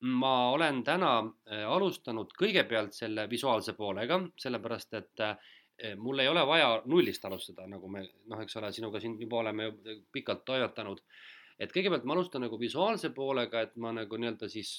[0.00, 5.56] ma olen täna äh, alustanud kõigepealt selle visuaalse poolega, sellepärast et äh,
[5.98, 9.72] mul ei ole vaja nullist alustada, nagu me noh, eks ole, sinuga siin juba oleme
[10.12, 11.02] pikalt toimetanud
[11.58, 14.72] et kõigepealt ma alustan nagu visuaalse poolega, et ma nagu nii-öelda siis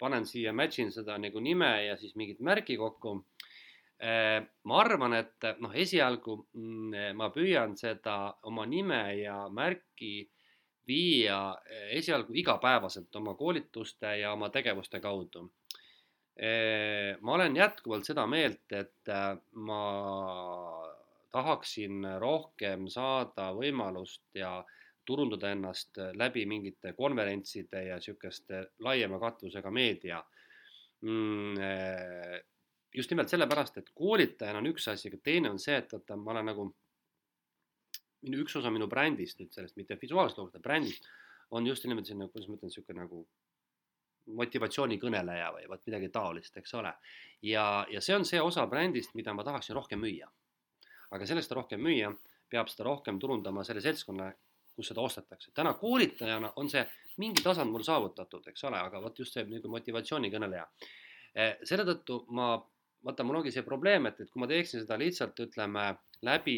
[0.00, 3.20] panen siia, match in seda nagu nime ja siis mingit märki kokku.
[4.66, 10.24] ma arvan, et noh, esialgu mm, ma püüan seda oma nime ja märki
[10.90, 11.54] viia
[11.94, 15.44] esialgu igapäevaselt oma koolituste ja oma tegevuste kaudu.
[17.20, 19.12] ma olen jätkuvalt seda meelt, et
[19.52, 19.82] ma
[21.32, 24.64] tahaksin rohkem saada võimalust ja
[25.06, 30.22] turundada ennast läbi mingite konverentside ja sihukeste laiema katvusega meedia
[31.02, 31.58] mm,
[32.94, 36.34] just nimelt sellepärast, et koolitajana on üks asi, aga teine on see, et vaata, ma
[36.34, 36.66] olen nagu,
[38.26, 41.08] minu üks osa minu brändist nüüd sellest, mitte visuaalsest loogust, vaid brändist,
[41.56, 43.24] on just nimelt selline, kuidas ma ütlen, niisugune nagu
[44.38, 46.92] motivatsioonikõneleja või vot midagi taolist, eks ole.
[47.42, 50.28] ja, ja see on see osa brändist, mida ma tahaksin rohkem müüa.
[51.12, 52.12] aga sellest rohkem müüa,
[52.48, 54.30] peab seda rohkem turundama selle seltskonna,
[54.76, 55.50] kus seda ostetakse.
[55.54, 56.84] täna koolitajana on see
[57.20, 60.66] mingi tasand mul saavutatud, eks ole, aga vot just see nagu motivatsioonikõneleja.
[61.34, 62.54] Eh, selle tõttu ma
[63.04, 65.86] vaata, mul ongi see probleem, et, et kui ma teeksin seda lihtsalt ütleme
[66.26, 66.56] läbi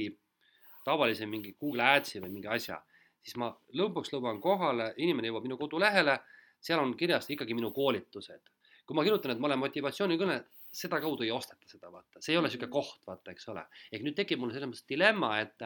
[0.84, 2.78] tavalise mingi Google Adsi või mingi asja,
[3.24, 3.48] siis ma
[3.78, 6.18] lõpuks luban kohale, inimene jõuab minu kodulehele,
[6.64, 8.50] seal on kirjas ikkagi minu koolitused.
[8.84, 10.34] kui ma kirjutan, et ma olen motivatsioonikõne,
[10.76, 13.62] sedakaudu ei osteta seda, vaata, see ei ole niisugune koht, vaata, eks ole.
[13.92, 15.64] ehk nüüd tekib mul selles mõttes dilemma, et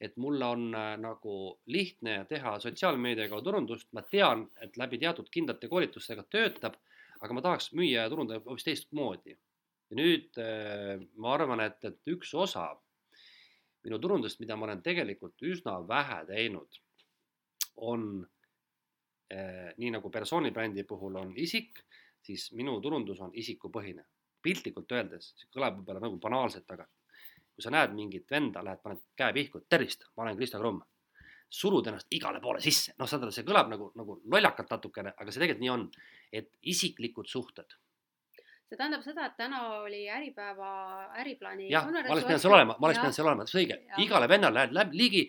[0.00, 1.34] et mul on äh, nagu
[1.66, 6.78] lihtne teha sotsiaalmeediaga turundust, ma tean, et läbi teatud kindlate koolitustega töötab,
[7.20, 9.34] aga ma tahaks müüa ja turundada hoopis teistmoodi
[9.90, 12.70] ja nüüd äh, ma arvan, et, et üks osa
[13.84, 16.80] minu turundust, mida ma olen tegelikult üsna vähe teinud,
[17.80, 18.06] on
[19.32, 21.80] eh, nii nagu persoonibrändi puhul on isik,
[22.20, 24.06] siis minu turundus on isikupõhine.
[24.40, 26.86] piltlikult öeldes, see kõlab võib-olla nagu banaalselt, aga
[27.54, 30.80] kui sa näed mingit venda, lähed, paned käe pihku, tervist, ma olen Kristo Krumm.
[31.50, 35.32] surud ennast igale poole sisse, noh, saad aru, see kõlab nagu, nagu lollakalt natukene, aga
[35.32, 35.86] see tegelikult nii on,
[36.32, 37.74] et isiklikud suhted.
[38.70, 40.68] See tähendab seda, et täna oli Äripäeva
[41.18, 44.28] äriplaani jah, ma oleks pidanud seal olema, ma oleks pidanud seal olema, see õige, igale
[44.30, 45.22] vennale lähed läbi ligi,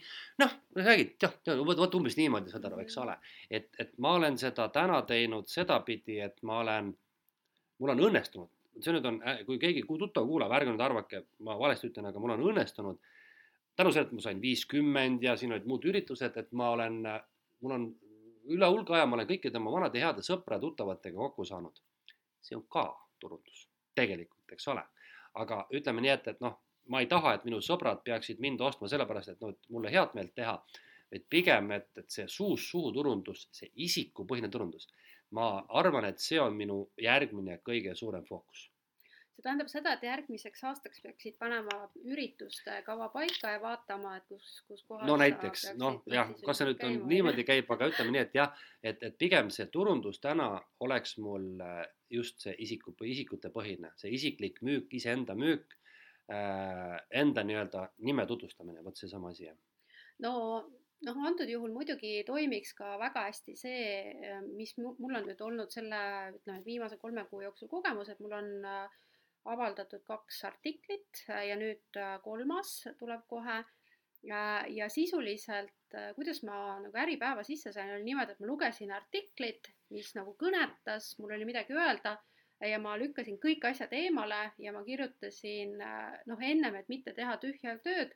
[0.44, 1.34] noh, räägid, jah,
[1.66, 3.18] vot, vot umbes niimoodi, saad aru, eks ole.
[3.50, 6.94] et, et ma olen seda täna teinud sedapidi, et ma olen,
[7.82, 11.90] mul on õnnestunud, see nüüd on, kui keegi tuttav kuulab, ärge nüüd arvake, ma valesti
[11.92, 13.02] ütlen, aga mul on õnnestunud
[13.76, 17.02] tänu sellele, et ma sain viiskümmend ja siin olid muud üritused, et ma olen,
[17.64, 17.88] mul on
[18.52, 21.82] üle hulga aja, ma olen kõikide oma vanade heade sõpra-tuttavatega kokku saanud.
[22.42, 22.88] see on ka
[23.22, 24.82] turundus, tegelikult, eks ole.
[25.34, 26.58] aga ütleme nii, et, et noh,
[26.92, 30.16] ma ei taha, et minu sõbrad peaksid mind ostma sellepärast, et noh, et mulle head
[30.18, 30.58] meelt teha,
[31.12, 34.90] vaid pigem, et, et see suust suhu turundus, see isikupõhine turundus,
[35.32, 35.48] ma
[35.82, 38.72] arvan, et see on minu järgmine kõige suurem fookus
[39.42, 44.62] see tähendab seda, et järgmiseks aastaks peaksid panema ürituste kava paika ja vaatama, et kus,
[44.68, 48.26] kus kohas no näiteks, noh jah, kas see nüüd on niimoodi käib, aga ütleme nii,
[48.28, 50.54] et jah, et, et pigem see turundus täna
[50.86, 55.74] oleks mul äh, just see isiku, isikute põhine, see isiklik müük, iseenda müük
[56.30, 59.50] äh,, enda nii-öelda nime tutvustamine, vot seesama asi.
[60.22, 60.34] no
[61.08, 63.86] noh, antud juhul muidugi toimiks ka väga hästi see,
[64.56, 66.02] mis mul on nüüd olnud selle,
[66.36, 69.00] ütleme, viimase kolme kuu jooksul kogemus, et mul on äh,
[69.50, 73.64] avaldatud kaks artiklit äh, ja nüüd äh, kolmas tuleb kohe.
[74.22, 79.72] ja sisuliselt, äh, kuidas ma nagu Äripäeva sisse sain, oli niimoodi, et ma lugesin artiklit,
[79.90, 82.20] mis nagu kõnetas, mul oli midagi öelda
[82.62, 85.74] ja ma lükkasin kõik asjad eemale ja ma kirjutasin
[86.30, 88.14] noh, ennem, et mitte teha tühja tööd,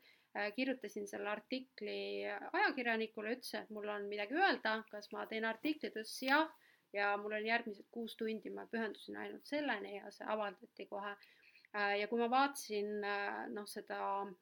[0.55, 6.03] kirjutasin selle artikli ajakirjanikule, ütlesin, et mul on midagi öelda, kas ma teen artikli, ta
[6.03, 6.49] ütles jah
[6.95, 11.15] ja mul oli järgmised kuus tundi, ma pühendusin ainult selleni ja see avaldati kohe.
[11.75, 13.99] Äh, ja kui ma vaatasin äh, noh, seda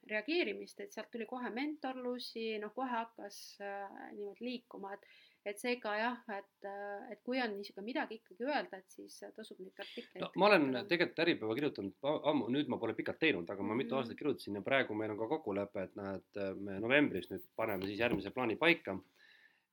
[0.10, 5.08] reageerimist, et sealt tuli kohe mentorlusi, noh, kohe hakkas äh, niimoodi liikuma, et
[5.46, 6.68] et seega jah, et,
[7.12, 10.30] et kui on niisugune midagi ikkagi öelda, et siis tasub neid artikleid no,.
[10.40, 14.00] ma olen tegelikult Äripäeva kirjutanud ammu, nüüd ma pole pikalt teinud, aga ma mitu mm.
[14.00, 18.00] aastat kirjutasin ja praegu meil on ka kokkulepe, et näed, me novembris nüüd paneme siis
[18.00, 18.96] järgmise plaani paika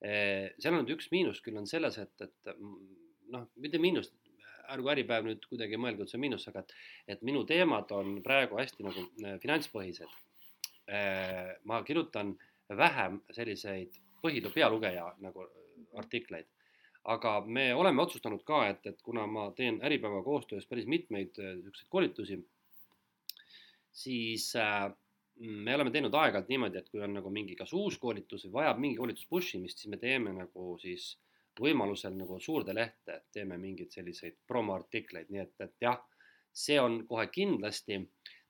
[0.00, 2.52] Eh, seal on üks miinus küll on selles, et, et
[3.35, 4.09] noh, mitte miinus,
[4.72, 6.72] ärgu Äripäev nüüd kuidagi mõelgu, et see on miinus, aga et,
[7.16, 10.14] et minu teemad on praegu hästi nagu eh, finantspõhised.
[10.90, 12.33] Eh, ma kirjutan
[12.81, 15.44] vähem selliseid põhi, pealugeja nagu
[15.99, 16.47] artikleid.
[17.05, 21.88] aga me oleme otsustanud ka, et, et kuna ma teen Äripäeva koostöös päris mitmeid niisuguseid
[21.88, 22.37] koolitusi,
[23.93, 24.93] siis äh,
[25.41, 28.83] me oleme teinud aeg-ajalt niimoodi, et kui on nagu mingi kas uus koolitus või vajab
[28.83, 31.15] mingi koolitus push imist, siis me teeme nagu siis
[31.61, 35.99] võimalusel nagu suurde lehte, teeme mingeid selliseid promoartikleid, nii et, et jah,
[36.53, 38.01] see on kohe kindlasti,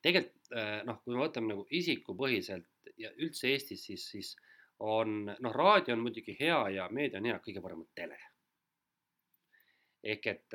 [0.02, 4.34] tegelikult äh, noh, kui me võtame nagu isikupõhiselt ja üldse Eestis, siis, siis
[4.80, 8.18] on noh, raadio on muidugi hea ja meedia on hea, kõige parem on tele.
[10.00, 10.54] ehk et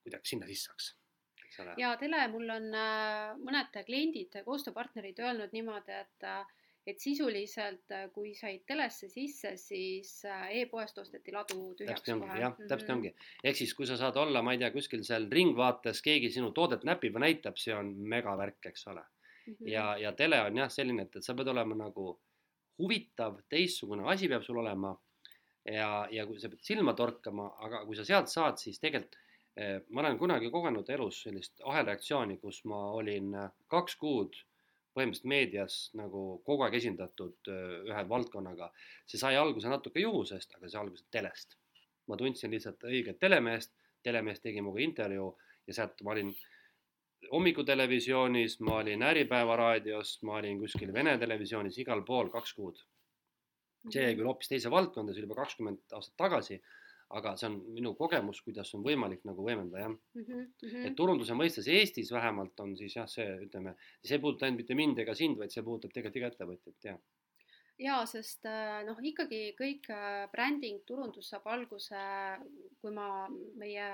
[0.00, 0.94] kuidagi sinna sisse saaks
[1.78, 6.56] ja tele, mul on äh, mõned kliendid, koostööpartnerid öelnud niimoodi, et äh,
[6.88, 12.56] et sisuliselt, kui said telesse sisse, siis äh, e-poest osteti ladu tühjaks täpselt ongi, jah,
[12.70, 13.12] täpselt ongi.
[13.44, 16.86] ehk siis, kui sa saad olla, ma ei tea, kuskil seal ringvaates keegi sinu toodet
[16.88, 19.04] näpib ja näitab, see on megavärk, eks ole.
[19.44, 19.68] Mhm.
[19.68, 22.14] ja, ja tele on jah selline, et, et sa pead olema nagu
[22.80, 24.96] huvitav, teistsugune asi peab sul olema.
[25.64, 29.18] ja, ja kui sa pead silma torkama, aga kui sa sealt saad, siis tegelikult
[29.60, 34.38] eh, ma olen kunagi kogenud elus sellist ahelreaktsiooni, kus ma olin eh, kaks kuud
[34.96, 38.70] põhimõtteliselt meedias nagu kogu aeg esindatud eh, ühe valdkonnaga.
[39.06, 41.58] see sai alguse natuke juhusest, aga see alguse telest.
[42.08, 45.28] ma tundsin lihtsalt õiget telemeest, telemees tegi minuga intervjuu
[45.68, 46.32] ja sealt ma olin
[47.32, 52.80] hommikutelevisioonis, ma olin Äripäeva raadios, ma olin kuskil Vene televisioonis igal pool kaks kuud.
[53.88, 56.58] see jäi küll hoopis teise valdkonda, see oli juba kakskümmend aastat tagasi,
[57.16, 59.94] aga see on minu kogemus, kuidas on võimalik nagu võimendada jah.
[60.20, 60.84] Mhm.
[60.86, 64.76] et turunduse mõistes Eestis vähemalt on siis jah, see ütleme, see ei puuduta ainult mitte
[64.76, 66.98] mind ega sind, vaid see puudutab tegelikult iga ettevõtjat ja.
[67.80, 72.00] jaa, sest äh, noh, ikkagi kõik äh, bränding, turundus saab alguse,
[72.80, 73.26] kui ma
[73.60, 73.86] meie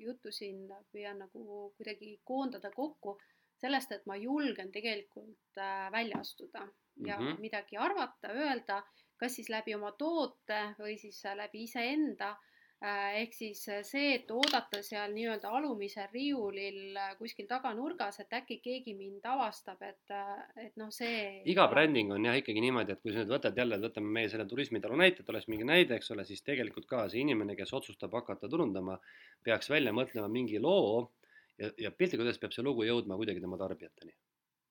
[0.00, 3.16] juttu siin püüan nagu kuidagi koondada kokku
[3.62, 6.66] sellest, et ma julgen tegelikult äh, välja astuda
[7.06, 7.26] ja mm.
[7.26, 7.40] -hmm.
[7.40, 8.82] midagi arvata, öelda,
[9.16, 12.36] kas siis läbi oma toote või siis läbi iseenda.
[12.82, 18.58] Ehk siis äh, see, et oodata seal nii-öelda alumisel riiulil äh, kuskil taganurgas, et äkki
[18.64, 20.14] keegi mind avastab, et,
[20.58, 21.42] et noh, see.
[21.52, 24.48] iga bränding on jah ikkagi niimoodi, et kui sa nüüd võtad jälle, võtame meie selle
[24.50, 28.14] turismitalu näite, et oleks mingi näide, eks ole, siis tegelikult ka see inimene, kes otsustab
[28.18, 28.98] hakata turundama,
[29.46, 31.12] peaks välja mõtlema mingi loo
[31.58, 34.14] ja, ja piltlikult öeldes peab see lugu jõudma kuidagi tema tarbijateni,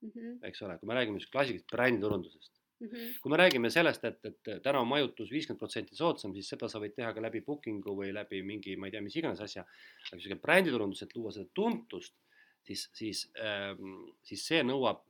[0.02, 0.12] mm.
[0.12, 2.61] -hmm, eks ole, kui me räägime just klassilisest bränditurundusest.
[2.82, 3.20] Mm -hmm.
[3.22, 6.80] kui me räägime sellest, et, et täna on majutus viiskümmend protsenti soodsam, siis seda sa
[6.80, 9.66] võid teha ka läbi booking'u või läbi mingi, ma ei tea, mis iganes asja.
[10.12, 12.16] aga käid bränditurundus, et luua seda tuntust,
[12.64, 15.04] siis, siis ähm,, siis see nõuab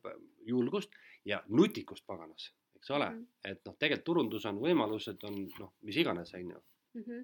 [0.48, 0.92] julgust
[1.26, 3.22] ja nutikust paganas, eks ole mm.
[3.22, 3.52] -hmm.
[3.52, 6.62] et noh, tegelikult turundus on võimalused on noh, mis iganes, on ju.
[6.94, 7.20] Mhm.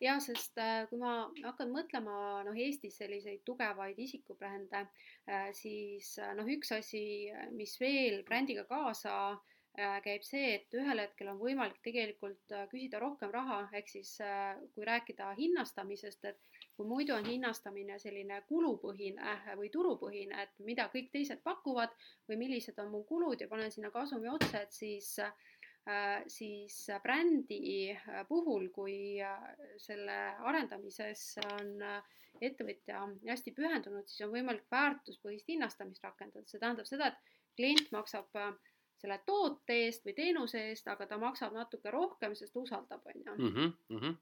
[0.00, 4.80] ja sest äh, kui ma hakkan mõtlema noh, Eestis selliseid tugevaid isikubrände
[5.28, 9.51] äh,, siis äh, noh, üks asi, mis veel brändiga kaasa äh,
[10.04, 14.58] käib see, et ühel hetkel on võimalik tegelikult äh, küsida rohkem raha, ehk siis äh,
[14.74, 21.08] kui rääkida hinnastamisest, et kui muidu on hinnastamine selline kulupõhine või turupõhine, et mida kõik
[21.12, 21.96] teised pakuvad
[22.28, 25.32] või millised on mu kulud ja panen sinna kasumi otsa, et siis äh,
[25.82, 29.38] Äh, siis brändi äh, puhul, kui äh,
[29.82, 30.14] selle
[30.46, 31.72] arendamises on
[32.38, 38.30] ettevõtja hästi pühendunud, siis on võimalik väärtuspõhist hinnastamist rakendada, see tähendab seda, et klient maksab
[39.02, 43.34] selle toote eest või teenuse eest, aga ta maksab natuke rohkem, sest usaldab, on ju.
[43.50, 44.16] Mm -hmm.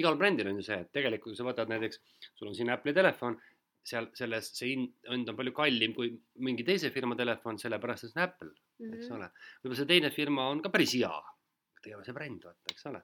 [0.00, 2.00] igal brändil on ju see, et tegelikult kui sa võtad näiteks,
[2.34, 3.38] sul on siin Apple'i telefon,
[3.84, 6.12] seal selles see hind on palju kallim kui
[6.46, 8.52] mingi teise firma telefon, sellepärast et see on Apple,
[8.96, 9.28] eks ole.
[9.62, 12.86] võib-olla see teine firma on ka päris hea, aga ei ole see bränd, vaata, eks
[12.90, 13.02] ole.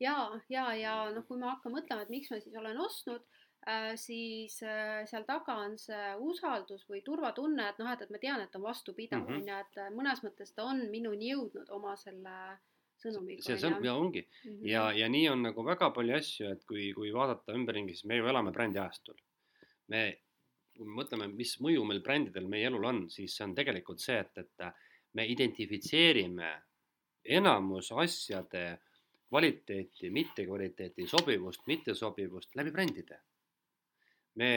[0.00, 0.16] ja,
[0.48, 3.26] ja, ja noh, kui ma hakkan mõtlema, et miks ma siis olen ostnud
[3.96, 8.40] siis äh, seal taga on see usaldus või turvatunne, et noh, et, et ma tean,
[8.42, 9.34] et on vastupidav Mhm.
[9.36, 12.34] on ju, et äh, mõnes mõttes ta on minuni jõudnud oma selle
[13.02, 13.42] sõnumiga.
[13.42, 14.66] see sõnum ja ongi Mhm.
[14.66, 18.16] ja, ja nii on nagu väga palju asju, et kui, kui vaadata ümberringi, siis me
[18.16, 19.14] ju elame brändiajastul.
[19.88, 20.18] me,
[20.76, 24.18] kui me mõtleme, mis mõju meil brändidel meie elul on, siis see on tegelikult see,
[24.18, 24.72] et, et
[25.14, 26.62] me identifitseerime
[27.24, 28.78] enamus asjade
[29.28, 33.18] kvaliteeti, mittekvaliteeti, sobivust, mittesobivust läbi brändide.
[34.40, 34.50] me,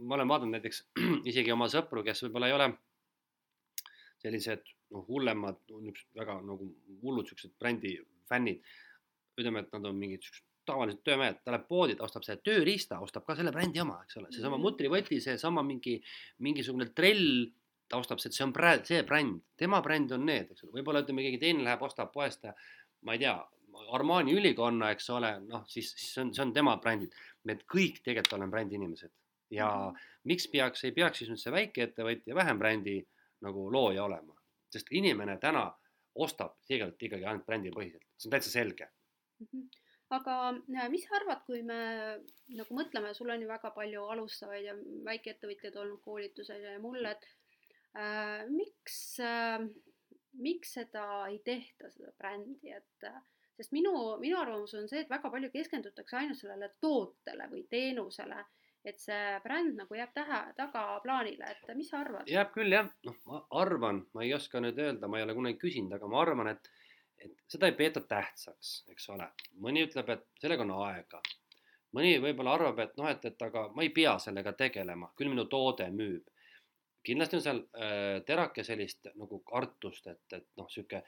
[0.00, 0.84] ma olen vaadanud näiteks
[1.30, 2.70] isegi oma sõpru, kes võib-olla ei ole
[4.20, 4.62] sellised
[4.92, 6.68] noh, hullemad, niisugused väga nagu
[7.02, 7.96] hullud siuksed brändi
[8.28, 8.62] fännid.
[9.40, 12.98] ütleme, et nad on mingid siuksed tavalised töömehed, ta läheb poodi, ta ostab selle tööriista,
[13.00, 14.64] ostab ka selle brändi oma, eks ole, seesama Mhm.
[14.66, 16.02] mutrivõti, seesama mingi,
[16.38, 17.50] mingisugune trell,
[17.88, 21.24] ta ostab, see on bränd, see bränd, tema bränd on need, eks ole, võib-olla ütleme,
[21.24, 22.44] keegi teine läheb, ostab poest,
[23.02, 23.38] ma ei tea,
[23.92, 27.14] Armani ülikonna, eks ole, noh, siis, siis on, see on tema brändid.
[27.44, 29.12] Me kõik tegelikult oleme brändiinimesed
[29.50, 29.96] ja Mhm.
[30.24, 32.96] miks peaks, ei peaks siis nüüd see väikeettevõtja vähem brändi
[33.42, 34.34] nagu looja olema,
[34.70, 35.64] sest inimene täna
[36.14, 38.90] ostab tegelikult ikkagi ainult brändipõhiselt, see on täitsa selge.
[39.40, 39.68] Mhm.
[40.10, 41.76] aga äh, mis sa arvad, kui me
[42.58, 44.74] nagu mõtleme, sul on ju väga palju alustavaid ja
[45.06, 47.26] väikeettevõtjaid olnud koolitusel ja mul, et
[47.94, 49.68] äh, miks äh,,
[50.32, 53.22] miks seda ei tehta, seda brändi, et äh,
[53.60, 58.40] sest minu, minu arvamus on see, et väga palju keskendutakse ainult sellele tootele või teenusele,
[58.88, 62.30] et see bränd nagu jääb tähe, tagaplaanile, et mis sa arvad?
[62.30, 65.60] jääb küll jah, noh, ma arvan, ma ei oska nüüd öelda, ma ei ole kunagi
[65.60, 66.70] küsinud, aga ma arvan, et,
[67.20, 69.28] et seda ei peeta tähtsaks, eks ole.
[69.60, 71.20] mõni ütleb, et sellega on aega.
[71.96, 75.44] mõni võib-olla arvab, et noh, et, et aga ma ei pea sellega tegelema, küll minu
[75.52, 76.32] toode müüb.
[77.04, 81.04] kindlasti on seal äh, terake sellist nagu kartust, et, et noh, sihuke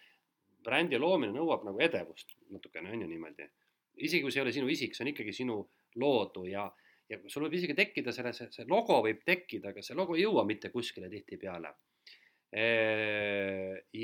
[0.65, 3.49] brändi loomine nõuab nagu edevust natukene on ju niimoodi.
[3.97, 5.59] isegi kui see ei ole sinu isik, see on ikkagi sinu
[6.01, 6.65] loodu ja,
[7.09, 10.25] ja sul võib isegi tekkida selle, see, see logo võib tekkida, aga see logo ei
[10.25, 11.75] jõua mitte kuskile tihtipeale.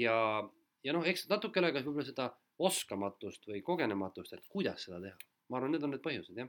[0.03, 0.19] ja,
[0.85, 5.17] ja noh, eks natukene ka võib-olla seda oskamatust või kogenematust, et kuidas seda teha.
[5.49, 6.49] ma arvan, need on need põhjused, jah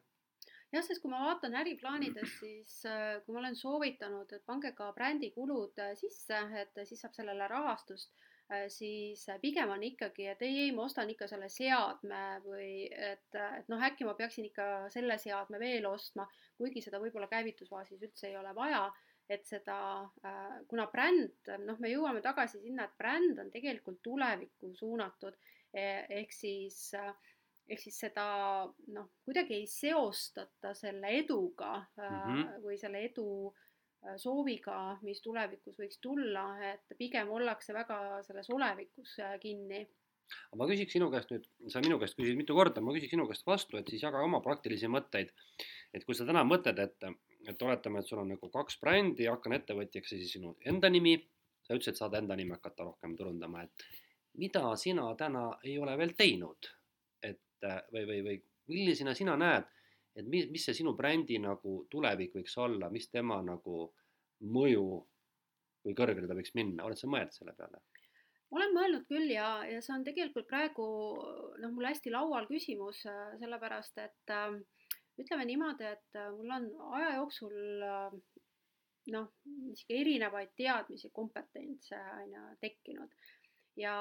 [0.73, 4.91] jah, sest kui ma vaatan äriplaanides, siis äh, kui ma olen soovitanud, et pange ka
[4.95, 8.13] brändikulud äh, sisse, et siis saab sellele rahastust,
[8.73, 13.69] siis pigem on ikkagi, et ei, ei, ma ostan ikka selle seadme või et, et
[13.69, 16.25] noh, äkki ma peaksin ikka selle seadme veel ostma,
[16.57, 18.87] kuigi seda võib-olla käivitusfaasis üldse ei ole vaja
[19.29, 19.77] et seda,
[20.65, 25.37] kuna bränd, noh, me jõuame tagasi sinna, et bränd on tegelikult tulevikku suunatud
[25.73, 27.13] Eh, ehk siis, äh,
[27.69, 28.25] ehk siis seda
[28.95, 32.55] noh, kuidagi ei seostata selle eduga mm -hmm.
[32.63, 33.68] või selle edu äh,
[34.17, 39.85] sooviga, mis tulevikus võiks tulla, et pigem ollakse väga selles olevikus kinni
[40.49, 43.25] aga ma küsiks sinu käest nüüd, sa minu käest küsisid mitu korda, ma küsiks sinu
[43.29, 45.31] käest vastu, et siis jaga oma praktilisi mõtteid.
[45.93, 47.07] et kui sa täna mõtled, et,
[47.49, 51.15] et oletame, et sul on nagu kaks brändi, hakkan ettevõtjaks ja siis sinu enda nimi,
[51.65, 53.87] sa ütlesid, saad enda nime hakata rohkem turundama, et
[54.37, 56.69] mida sina täna ei ole veel teinud,
[57.25, 58.37] et äh, või, või, või
[58.69, 59.65] millisena sina näed,
[60.15, 63.85] et mis, mis see sinu brändi nagu tulevik võiks olla, mis tema nagu
[64.55, 64.85] mõju,
[65.83, 67.83] kui kõrgele ta võiks minna, oled sa mõelnud selle peale?
[68.49, 70.85] olen mõelnud küll ja, ja see on tegelikult praegu
[71.61, 74.55] noh, mul hästi laual küsimus, äh, sellepärast et äh,
[75.21, 76.65] ütleme niimoodi, et äh, mul on
[76.97, 78.15] aja jooksul äh,
[79.13, 83.13] noh, niisugune erinevaid teadmisi, kompetentse on ju tekkinud
[83.79, 83.93] ja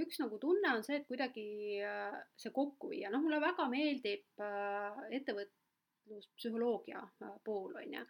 [0.00, 1.46] üks nagu tunne on see, et kuidagi
[1.84, 8.04] äh, see kokku viia, noh, mulle väga meeldib äh, ettevõtluspsühholoogia äh, pool, on ju.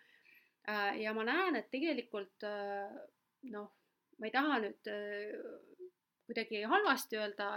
[1.02, 2.44] ja ma näen, et tegelikult
[3.50, 3.70] noh,
[4.18, 4.90] ma ei taha nüüd
[6.28, 7.48] kuidagi halvasti öelda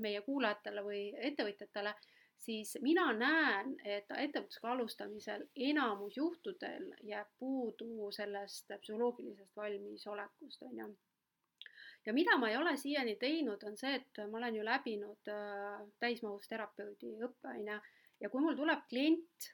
[0.00, 1.92] meie kuulajatele või ettevõtjatele,
[2.40, 10.88] siis mina näen, et ettevõtlusega alustamisel enamus juhtudel jääb puudu sellest psühholoogilisest valmisolekust, on ju
[12.06, 15.82] ja mida ma ei ole siiani teinud, on see, et ma olen ju läbinud äh,
[16.00, 17.78] täismahus terapeudi õppe, on ju,
[18.20, 19.50] ja kui mul tuleb klient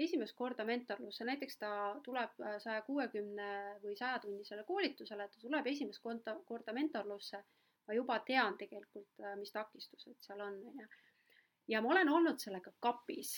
[0.00, 1.70] esimest korda mentorlusse, näiteks ta
[2.04, 3.50] tuleb äh, saja kuuekümne
[3.84, 7.42] või sajatunnisele koolitusele, ta tuleb esimest korda, korda mentorlusse,
[7.86, 10.88] ma juba tean tegelikult, äh, mis takistused seal on, on ju.
[11.74, 13.36] ja ma olen olnud sellega kapis,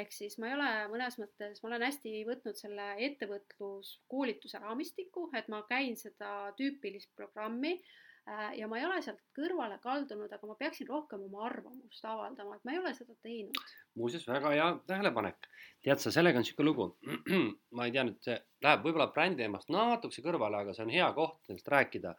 [0.00, 5.50] ehk siis ma ei ole mõnes mõttes, ma olen hästi võtnud selle ettevõtluskoolituse raamistiku, et
[5.52, 10.56] ma käin seda tüüpilist programmi äh, ja ma ei ole sealt kõrvale kaldunud, aga ma
[10.60, 13.74] peaksin rohkem oma arvamust avaldama, et ma ei ole seda teinud.
[13.98, 15.48] muuseas, väga hea tähelepanek.
[15.82, 16.88] tead sa, sellega on niisugune lugu,
[17.76, 21.10] ma ei tea nüüd, see läheb võib-olla brändi teemast natukese kõrvale, aga see on hea
[21.16, 22.14] koht sellest rääkida.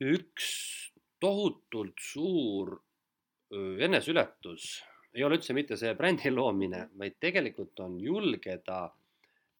[0.00, 0.46] üks
[1.20, 2.78] tohutult suur
[3.50, 4.78] eneseületus
[5.14, 8.84] ei ole üldse mitte see brändi loomine, vaid tegelikult on julgeda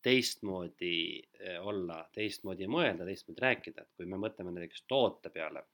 [0.03, 0.94] teistmoodi
[1.40, 5.64] eh, olla, teistmoodi mõelda, teistmoodi rääkida, et kui me mõtleme näiteks toote peale,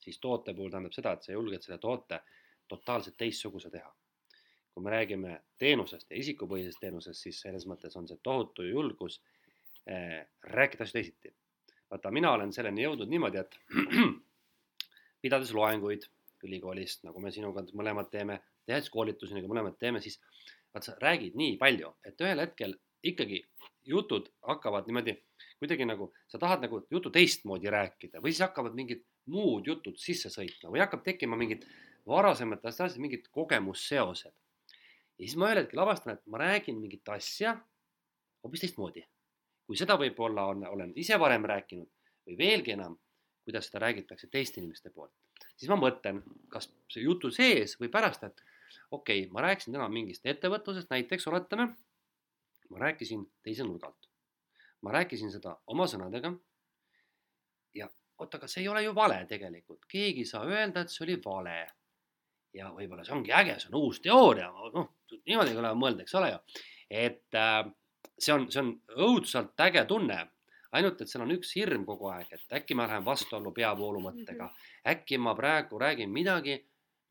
[0.00, 2.22] siis toote puhul tähendab seda, et sa julged selle toote
[2.68, 3.92] totaalselt teistsuguse teha.
[4.76, 9.22] kui me räägime teenusest ja isikupõhisest teenusest, siis selles mõttes on see tohutu julgus
[9.86, 11.32] eh, rääkida asju teisiti.
[11.90, 13.56] vaata, mina olen selleni jõudnud niimoodi, et
[15.22, 16.04] pidades loenguid
[16.44, 20.20] ülikoolist, nagu me sinuga mõlemad teeme, tehes koolitusi, nagu mõlemad teeme, siis
[20.74, 22.74] vaat sa räägid nii palju, et ühel hetkel
[23.06, 23.42] ikkagi
[23.86, 25.14] jutud hakkavad niimoodi
[25.58, 30.30] kuidagi nagu, sa tahad nagu juttu teistmoodi rääkida või siis hakkavad mingid muud jutud sisse
[30.32, 31.64] sõitma või hakkab tekkima mingid
[32.06, 34.32] varasematest asjadest mingid kogemusseosed.
[34.32, 37.56] ja siis ma ühel hetkel avastan, et ma räägin mingit asja
[38.42, 39.06] hoopis teistmoodi.
[39.66, 41.88] kui seda võib-olla on, olen ise varem rääkinud
[42.26, 42.98] või veelgi enam,
[43.44, 45.12] kuidas seda räägitakse teiste inimeste poolt,
[45.56, 48.42] siis ma mõtlen, kas see jutu sees või pärast, et
[48.90, 51.68] okei okay,, ma rääkisin täna mingist ettevõtlusest, näiteks oletame,
[52.70, 54.10] ma rääkisin teise nurga alt.
[54.82, 56.34] ma rääkisin seda oma sõnadega.
[57.74, 57.88] ja
[58.18, 61.18] oot, aga see ei ole ju vale tegelikult, keegi ei saa öelda, et see oli
[61.24, 61.58] vale.
[62.54, 64.94] ja võib-olla see ongi äge, see on uus teooria, noh,
[65.26, 66.38] niimoodi ole mõelda, eks ole ju.
[66.90, 67.66] et äh,
[68.18, 68.72] see on, see on
[69.08, 70.24] õudselt äge tunne
[70.76, 74.50] ainult et seal on üks hirm kogu aeg, et äkki ma lähen vastuollu peavoolumõttega mm,
[74.50, 74.90] -hmm.
[74.92, 76.58] äkki ma praegu räägin midagi,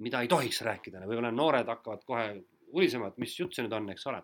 [0.03, 2.27] mida ei tohiks rääkida, võib-olla noored hakkavad kohe
[2.75, 4.21] ulisema, et mis jutt see nüüd on, eks ole.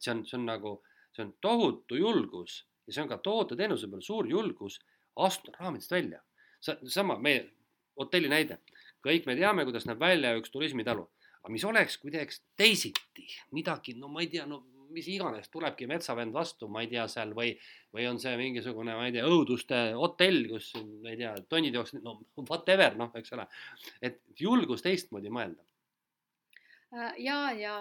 [0.00, 0.74] see on, see on nagu,
[1.12, 4.78] see on tohutu julgus ja see on ka toote-teenuse peal suur julgus
[5.16, 6.22] astuda raamidest välja.
[6.60, 7.50] sama meie
[7.96, 8.58] hotelli näide,
[9.04, 11.06] kõik me teame, kuidas näeb välja üks turismitalu,
[11.40, 14.62] aga mis oleks, kui teeks teisiti, midagi, no ma ei tea, no
[14.94, 17.52] mis iganes, tulebki metsavend vastu, ma ei tea, seal või,
[17.94, 20.72] või on see mingisugune, ma ei tea, õuduste hotell, kus,
[21.02, 23.46] ma ei tea, tonnid jooksevad, no whatever, noh, eks ole.
[24.02, 25.64] et julgus teistmoodi mõelda.
[26.90, 27.74] Äh, ja, ja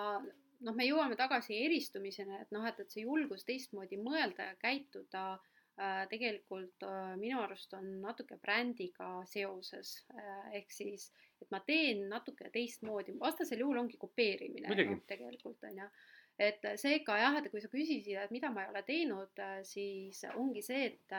[0.66, 5.24] noh, me jõuame tagasi eristumiseni, et noh, et, et see julgus teistmoodi mõelda ja käituda
[5.36, 10.62] äh, tegelikult äh, minu arust on natuke brändiga seoses äh,.
[10.62, 11.10] ehk siis,
[11.42, 15.92] et ma teen natuke teistmoodi, vastasel juhul ongi kopeerimine no, tegelikult on ju
[16.40, 20.64] et seega jah, et kui sa küsisid, et mida ma ei ole teinud, siis ongi
[20.64, 21.16] see, et,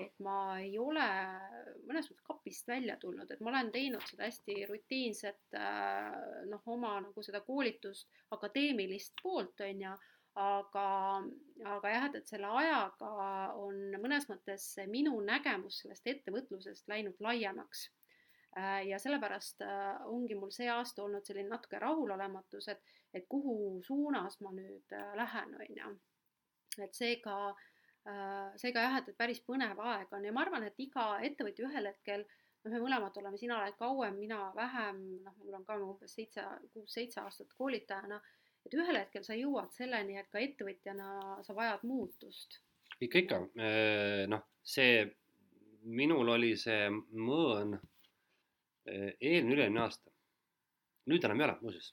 [0.00, 1.06] et ma ei ole
[1.86, 5.58] mõnes mõttes kapist välja tulnud, et ma olen teinud seda hästi rutiinset
[6.50, 9.96] noh, oma nagu seda koolitust, akadeemilist poolt, on ju,
[10.36, 10.86] aga,
[11.76, 13.12] aga jah, et, et selle ajaga
[13.60, 17.86] on mõnes mõttes minu nägemus sellest ettevõtlusest läinud laiemaks
[18.88, 24.40] ja sellepärast äh, ongi mul see aasta olnud selline natuke rahulolematus, et, et kuhu suunas
[24.40, 25.90] ma nüüd äh, lähen, on ju.
[26.84, 27.36] et seega,
[28.60, 31.88] seega jah, et, et päris põnev aeg on ja ma arvan, et iga ettevõtja ühel
[31.90, 32.24] hetkel,
[32.64, 36.44] noh, me mõlemad oleme, sina oled kauem, mina vähem, noh, mul on ka umbes seitse,
[36.74, 38.20] kuus-seitse aastat koolitajana,
[38.66, 42.60] et ühel hetkel sa jõuad selleni, et ka ettevõtjana sa vajad muutust.
[43.00, 43.40] ikka, ikka,
[44.32, 45.02] noh, see,
[45.84, 47.76] minul oli see mõõn
[48.86, 50.10] eelmine, üle-eelmine aasta.
[51.06, 51.92] nüüd enam ei ole, muuseas.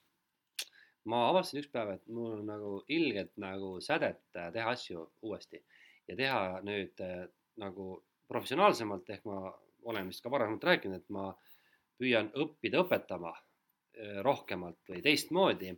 [1.09, 5.59] ma avastasin üks päev, et mul on nagu ilgelt nagu sädet äh, teha asju uuesti
[6.07, 7.25] ja teha nüüd äh,
[7.59, 7.87] nagu
[8.31, 9.51] professionaalsemalt, ehk ma
[9.83, 11.27] olen vist ka varasemalt rääkinud, et ma
[11.99, 15.73] püüan õppida õpetama äh, rohkemalt või teistmoodi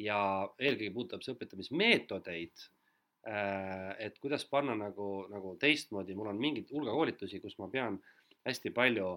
[0.00, 0.18] ja
[0.58, 2.70] eelkõige puudutab see õpetamismeetodeid
[3.24, 7.96] et kuidas panna nagu, nagu teistmoodi, mul on mingid hulga koolitusi, kus ma pean
[8.44, 9.14] hästi palju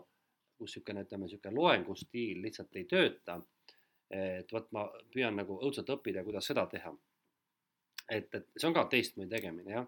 [0.58, 3.41] kus niisugune, ütleme, niisugune loengustiil lihtsalt ei tööta.
[4.10, 6.93] et vot ma püüan nagu õudselt õppida, kuidas seda teha.
[8.10, 9.88] et, et see on ka teistmoodi tegemine, jah.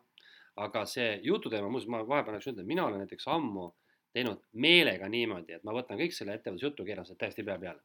[0.55, 3.69] aga see jututeema, muuseas ma vahepeal oleks öelnud, et mina olen näiteks ammu
[4.13, 7.81] teinud meelega niimoodi, et ma võtan kõik selle ettevõtluse jutu, keeran selle täiesti pea peale.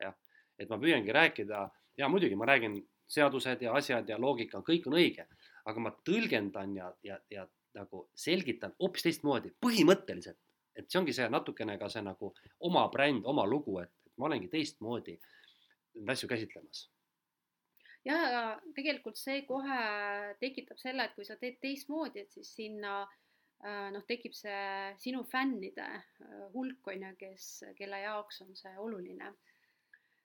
[0.00, 0.16] jah,
[0.58, 2.80] et ma püüangi rääkida ja muidugi ma räägin
[3.10, 5.26] seadused ja asjad ja loogika, kõik on õige,
[5.66, 10.38] aga ma tõlgendan ja, ja, ja nagu selgitan hoopis teistmoodi, põhimõtteliselt
[10.76, 12.32] et see ongi see natukene ka see nagu
[12.68, 15.16] oma bränd, oma lugu, et, et ma olengi teistmoodi
[15.94, 16.88] neid asju käsitlemas.
[18.06, 18.42] jah, aga
[18.76, 19.80] tegelikult see kohe
[20.40, 25.24] tekitab selle, et kui sa teed teistmoodi, et siis sinna äh, noh, tekib see sinu
[25.28, 27.48] fännide äh, hulk on ju, kes,
[27.78, 29.34] kelle jaoks on see oluline.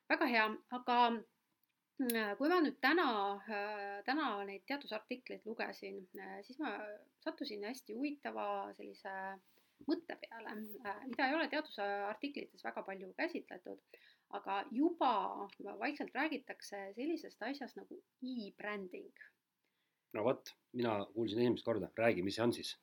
[0.10, 0.46] väga hea,
[0.78, 3.10] aga äh, kui ma nüüd täna,
[4.08, 6.06] täna neid teadusartikleid lugesin,
[6.48, 6.78] siis ma
[7.26, 9.18] sattusin hästi huvitava sellise
[9.90, 10.56] mõtte peale,
[10.86, 14.00] äh, mida ei ole teadusartiklites väga palju käsitletud,
[14.38, 15.14] aga juba
[15.82, 19.14] vaikselt räägitakse sellisest asjast nagu e-branding.
[20.16, 22.76] no vot, mina kuulsin esimest korda, räägi, mis see on siis?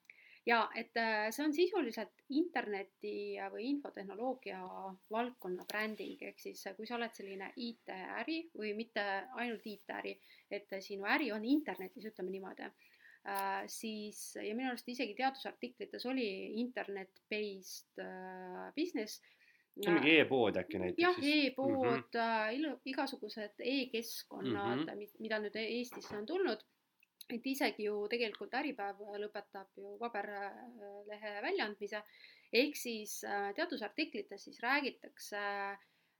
[0.46, 4.60] ja et äh, see on sisuliselt interneti või infotehnoloogia
[5.10, 9.04] valdkonna bränding, ehk siis kui sa oled selline IT-äri või mitte
[9.38, 10.16] ainult IT-äri,
[10.50, 12.91] et sinu äri on internetis, ütleme niimoodi äh,,
[13.70, 16.26] siis ja minu arust isegi teadusartiklites oli
[16.62, 19.20] internet-based äh, business.
[19.72, 21.00] see on mingi e-pood äkki näiteks?
[21.00, 22.80] jah, e-pood mm, -hmm.
[22.84, 25.14] igasugused e-keskkonnad mm, -hmm.
[25.18, 26.66] mida nüüd Eestisse on tulnud
[27.30, 32.02] et isegi ju tegelikult Äripäev lõpetab ju paberlehe väljaandmise,
[32.52, 35.78] ehk siis äh, teadusartiklites siis räägitakse äh,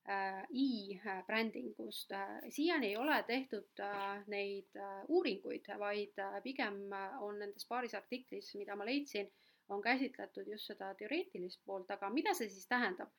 [0.09, 2.11] Äh, e-brändingust.
[2.51, 6.81] siiani ei ole tehtud äh, neid äh, uuringuid, vaid pigem
[7.23, 9.31] on nendes paaris artiklis, mida ma leidsin,
[9.71, 13.15] on käsitletud just seda teoreetilist poolt, aga mida see siis tähendab?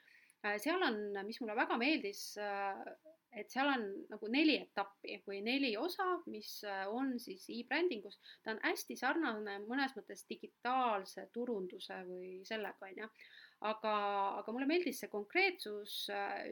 [0.59, 2.21] seal on, mis mulle väga meeldis,
[3.31, 6.49] et seal on nagu neli etappi või neli osa, mis
[6.91, 8.19] on siis e-brändingus.
[8.43, 13.09] ta on hästi sarnane mõnes mõttes digitaalse turunduse või sellega, on ju
[13.70, 13.93] aga,
[14.41, 15.95] aga mulle meeldis see konkreetsus,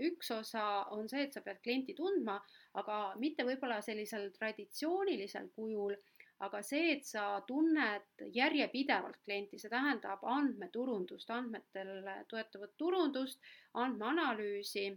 [0.07, 2.38] üks osa on see, et sa pead klienti tundma,
[2.80, 5.97] aga mitte võib-olla sellisel traditsioonilisel kujul,
[6.45, 13.41] aga see, et sa tunned järjepidevalt klienti, see tähendab andmeturundust, andmetel toetavat turundust,
[13.84, 14.88] andmeanalüüsi.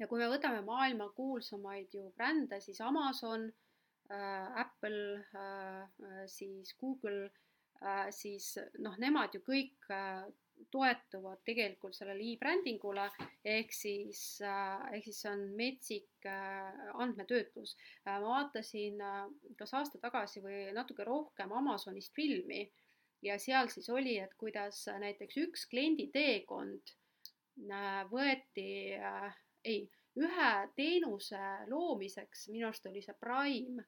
[0.00, 3.48] ja kui me võtame maailma kuulsamaid ju brände, siis Amazon
[4.12, 7.26] äh,, Apple äh,, siis Google
[7.82, 10.24] äh,, siis noh, nemad ju kõik äh,
[10.70, 13.06] toetuvad tegelikult sellele e-brändingule
[13.44, 16.70] ehk siis, äh, ehk siis see on metsik äh,
[17.02, 17.76] andmetöötlus.
[18.06, 19.02] Äh, ma vaatasin
[19.58, 22.64] kas aasta tagasi või natuke rohkem Amazonist filmi
[23.22, 26.96] ja seal siis oli, et kuidas näiteks üks kliendi teekond
[28.08, 28.96] võeti,
[29.68, 29.80] ei,
[30.16, 33.84] ühe teenuse loomiseks, minu arust oli see Prime,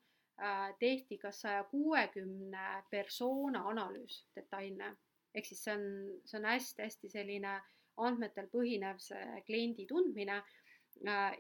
[0.79, 4.91] tehti ka saja kuuekümne persona analüüs detailne.
[5.35, 5.85] Ehk siis see on,
[6.29, 7.59] see on hästi-hästi selline
[8.03, 10.43] andmetel põhinev see kliendi tundmine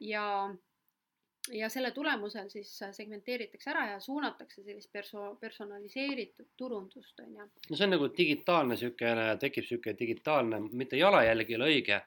[0.01, 0.26] ja
[1.51, 7.47] ja selle tulemusel siis segmenteeritakse ära ja suunatakse sellist perso-, personaliseeritud turundust, on ju.
[7.70, 11.99] no see on nagu digitaalne niisugune, tekib niisugune digitaalne, mitte jalajälg ei ole õige,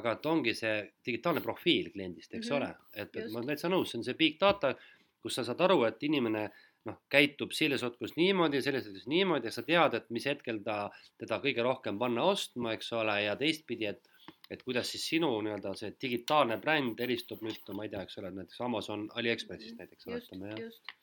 [0.00, 2.56] aga et ongi see digitaalne profiil kliendist, eks mm -hmm.
[2.56, 4.72] ole, et, et ma olen täitsa nõus, see on see big data,
[5.20, 6.48] kus sa saad aru, et inimene
[6.88, 10.78] noh, käitub selles otkus niimoodi, selles otkus niimoodi sa tead, et mis hetkel ta,
[11.20, 14.06] teda kõige rohkem panna ostma, eks ole, ja teistpidi, et
[14.50, 18.30] et kuidas siis sinu nii-öelda see digitaalne bränd eristub nüüd, ma ei tea, eks ole,
[18.34, 20.06] näiteks Amazon Aliekspressist näiteks.
[20.06, 20.94] just, just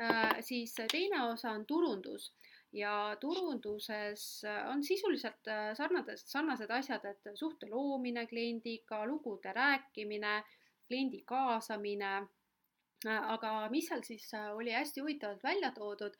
[0.00, 0.36] äh,.
[0.40, 2.30] siis teine osa on turundus
[2.72, 10.42] ja turunduses on sisuliselt äh, sarnased, sarnased asjad, et suhte loomine kliendiga, lugude rääkimine,
[10.86, 12.26] kliendi kaasamine.
[13.06, 16.16] Äh, aga mis seal siis äh, oli hästi huvitavalt välja toodud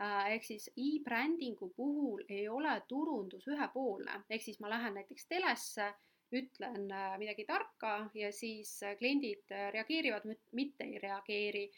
[0.00, 5.90] ehk siis e-brändingu puhul ei ole turundus ühepoolne, ehk siis ma lähen näiteks telesse
[6.32, 11.70] ütlen äh, midagi tarka ja siis äh, kliendid äh, reageerivad, mitte ei reageeri.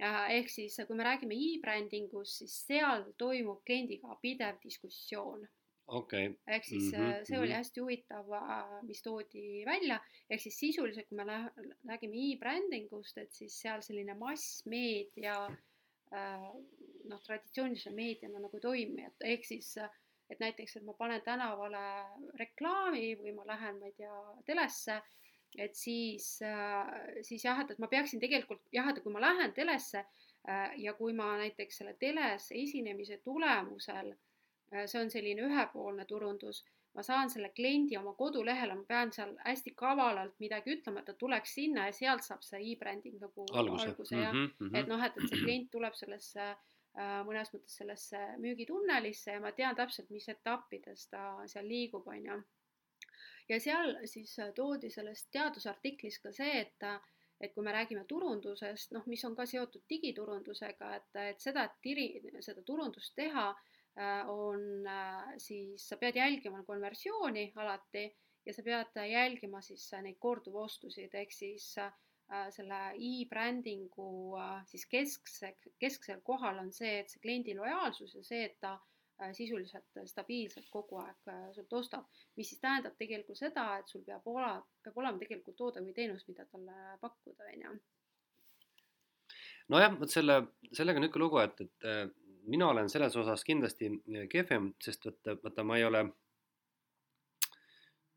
[0.00, 5.42] ehk siis, kui me räägime e-brändingust, siis seal toimub kliendiga pidev diskussioon
[5.98, 6.34] okay..
[6.46, 7.56] ehk siis mm -hmm, see oli mhm.
[7.56, 8.30] hästi huvitav,
[8.88, 11.24] mis toodi välja, ehk siis sisuliselt, kui me
[11.88, 15.36] räägime e-brändingust, et siis seal selline massmeedia
[17.10, 19.90] noh, traditsioonilise meediana nagu toimib, ehk siis äh,
[20.30, 21.82] et näiteks, et ma panen tänavale
[22.38, 25.00] reklaami või ma lähen, ma ei tea, telesse,
[25.58, 26.90] et siis, äh,
[27.26, 30.94] siis jah, et, et ma peaksin tegelikult jah, et kui ma lähen telesse äh, ja
[30.98, 34.29] kui ma näiteks selle teles esinemise tulemusel, äh,
[34.70, 36.64] see on selline ühepoolne turundus,
[36.94, 41.14] ma saan selle kliendi oma kodulehele, ma pean seal hästi kavalalt midagi ütlema, et ta
[41.18, 44.76] tuleks sinna ja sealt saab see e-bränding nagu alguse, alguse jah mm, -hmm.
[44.78, 46.56] et noh, et, et see klient tuleb sellesse äh,
[46.98, 52.24] Äh, mõnes mõttes sellesse müügitunnelisse ja ma tean täpselt, mis etappides ta seal liigub, on
[52.26, 52.38] ju.
[53.48, 56.88] ja seal siis äh, toodi selles teadusartiklis ka see, et
[57.40, 61.78] et kui me räägime turundusest, noh, mis on ka seotud digiturundusega, et, et seda, et
[61.80, 62.08] tiri,
[62.44, 63.79] seda turundust teha, äh,
[64.32, 64.86] on
[65.38, 68.04] siis, sa pead jälgima konversiooni alati
[68.46, 71.92] ja sa pead jälgima siis neid korduvostusid, ehk siis äh,
[72.30, 78.22] Äh, selle e-brändingu äh, siis keskse, kesksel kohal on see, et see kliendi lojaalsus ja
[78.22, 78.76] see, et ta
[79.18, 82.06] äh, sisuliselt stabiilselt kogu aeg sult ostab,
[82.38, 86.22] mis siis tähendab tegelikult seda, et sul peab olema, peab olema tegelikult toode või teenus,
[86.30, 87.74] mida talle pakkuda, on ju.
[89.74, 90.38] nojah, vot selle,
[90.70, 91.90] sellega on niisugune lugu, et, et
[92.46, 93.90] mina olen selles osas kindlasti
[94.30, 96.04] kehvem, sest vaata, vaata ma ei ole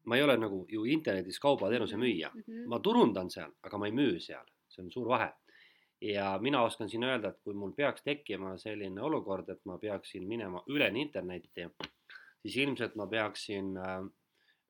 [0.04, 2.68] ma ei ole nagu ju internetis kaubateenuse müüja mm, -hmm.
[2.68, 5.32] ma turundan seal, aga ma ei müü seal, see on suur vahe.
[6.02, 10.28] ja mina oskan siin öelda, et kui mul peaks tekkima selline olukord, et ma peaksin
[10.28, 11.70] minema üleni internetti,
[12.42, 14.02] siis ilmselt ma peaksin äh,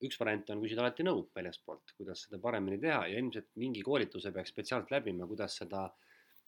[0.07, 4.31] üks variant on küsida alati nõu väljastpoolt, kuidas seda paremini teha ja ilmselt mingi koolituse
[4.35, 5.87] peaks spetsiaalselt läbima, kuidas seda,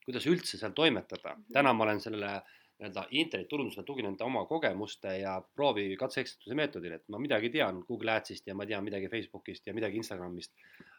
[0.05, 1.35] kuidas üldse seal toimetada.
[1.35, 1.53] Mhm.
[1.53, 2.33] täna ma olen sellele
[2.75, 8.47] nii-öelda internetiturundusele tuginenud oma kogemuste ja proovi katse-eksituse meetodil, et ma midagi tean Google Adsist
[8.47, 10.51] ja ma tean midagi Facebookist ja midagi Instagramist,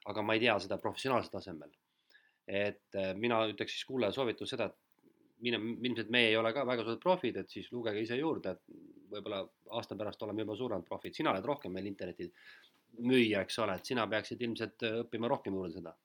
[0.08, 1.74] aga ma ei tea seda professionaalsel tasemel.
[2.46, 5.58] et äh, mina ütleks siis kuulaja soovitus seda, et mine,
[5.88, 8.76] ilmselt meie ei ole ka väga suured profid, et siis lugege ise juurde, et
[9.10, 9.40] võib-olla
[9.74, 12.30] aasta pärast oleme juba suuremad profid, sina oled rohkem meil interneti
[13.02, 15.96] müüja, eks ole, et sina peaksid ilmselt õppima rohkem juurde seda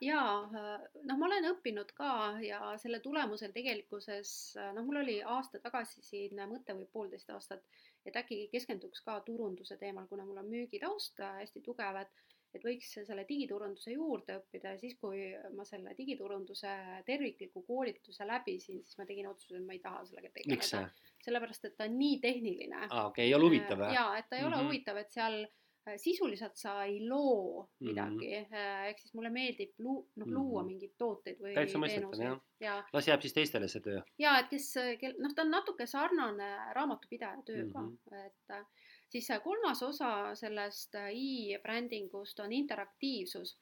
[0.00, 2.10] jaa, äh, noh, ma olen õppinud ka
[2.44, 7.66] ja selle tulemusel tegelikkuses, äh, noh, mul oli aasta tagasi siin mõte või poolteist aastat,
[8.06, 12.24] et äkki keskenduks ka turunduse teemal, kuna mul on müügitaust hästi tugev, et
[12.56, 16.70] et võiks selle digiturunduse juurde õppida ja siis, kui ma selle digiturunduse
[17.04, 20.86] tervikliku koolituse läbisin, siis ma tegin otsuse, et ma ei taha sellega tegeleda.
[21.26, 22.78] sellepärast, et ta on nii tehniline.
[22.86, 23.92] aa, okei okay,, ei ole huvitav jah?
[23.98, 24.54] jaa, et ta ei mm -hmm.
[24.54, 24.70] ole mhm.
[24.70, 25.65] huvitav, et seal Äh,
[26.02, 28.88] sisuliselt sa ei loo midagi mm, -hmm.
[28.90, 30.72] ehk siis mulle meeldib lu-, noh, luua mm -hmm.
[30.72, 32.74] mingeid tooteid või täitsa mõistetav jah ja.
[32.92, 34.00] las jääb siis teistele see töö.
[34.18, 38.26] ja et kes, kel noh, ta on natuke sarnane raamatupidaja tööga mm, -hmm.
[38.26, 38.66] et äh,
[39.08, 43.58] siis kolmas osa sellest e-brändingust on interaktiivsus.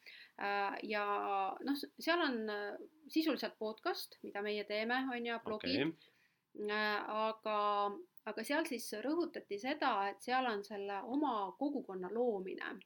[0.82, 1.04] ja
[1.60, 2.40] noh, seal on
[3.08, 6.72] sisuliselt podcast, mida meie teeme, on ju, blogid okay..
[7.06, 7.58] aga
[8.30, 12.76] aga seal siis rõhutati seda, et seal on selle oma kogukonna loomine.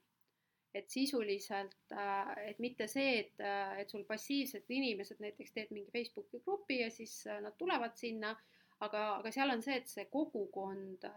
[0.73, 5.89] et sisuliselt, äh, et mitte see, et, äh, et sul passiivsed inimesed näiteks teed mingi
[5.89, 8.35] Facebooki grupi ja siis äh, nad tulevad sinna,
[8.79, 11.07] aga, aga seal on see, et see kogukond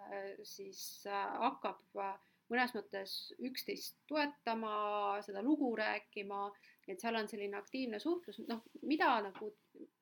[0.54, 2.00] siis hakkab
[2.48, 3.12] mõnes mõttes
[3.44, 6.46] üksteist toetama, seda lugu rääkima,
[6.88, 9.52] et seal on selline aktiivne suhtlus, noh, mida nagu,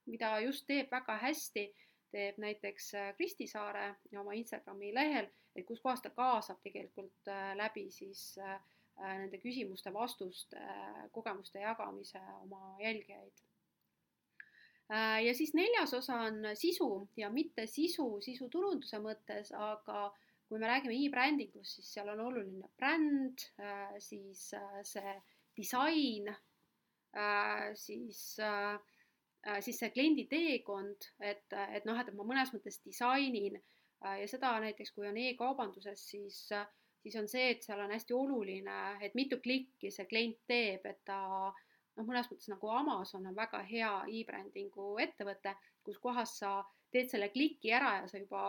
[0.07, 1.66] mida just teeb väga hästi,
[2.12, 7.52] teeb näiteks äh, Kristi Saare oma Instagrami lehel, et kus kohas ta kaasab tegelikult äh,
[7.58, 8.58] läbi siis äh,
[9.00, 10.61] nende küsimuste-vastuste
[11.14, 13.46] kogemuste jagamise oma jälgijaid.
[15.24, 20.08] Ja siis neljas osa on sisu ja mitte sisu sisuturunduse mõttes, aga
[20.50, 23.46] kui me räägime e-brändingust, siis seal on oluline bränd,
[24.02, 24.42] siis
[24.90, 25.14] see
[25.56, 26.28] disain,
[27.16, 27.74] äh,
[29.45, 33.57] siis, siis see kliendi teekond, et, et noh, et ma mõnes mõttes disainin
[34.01, 36.43] ja seda näiteks, kui on e-kaubanduses, siis,
[37.03, 41.03] siis on see, et seal on hästi oluline, et mitu klikki see klient teeb, et
[41.09, 41.20] ta
[42.01, 46.61] noh, mõnes mõttes nagu Amazon on väga hea e-brändingu ettevõte, kus kohas sa
[46.91, 48.49] teed selle kliki ära ja sa juba,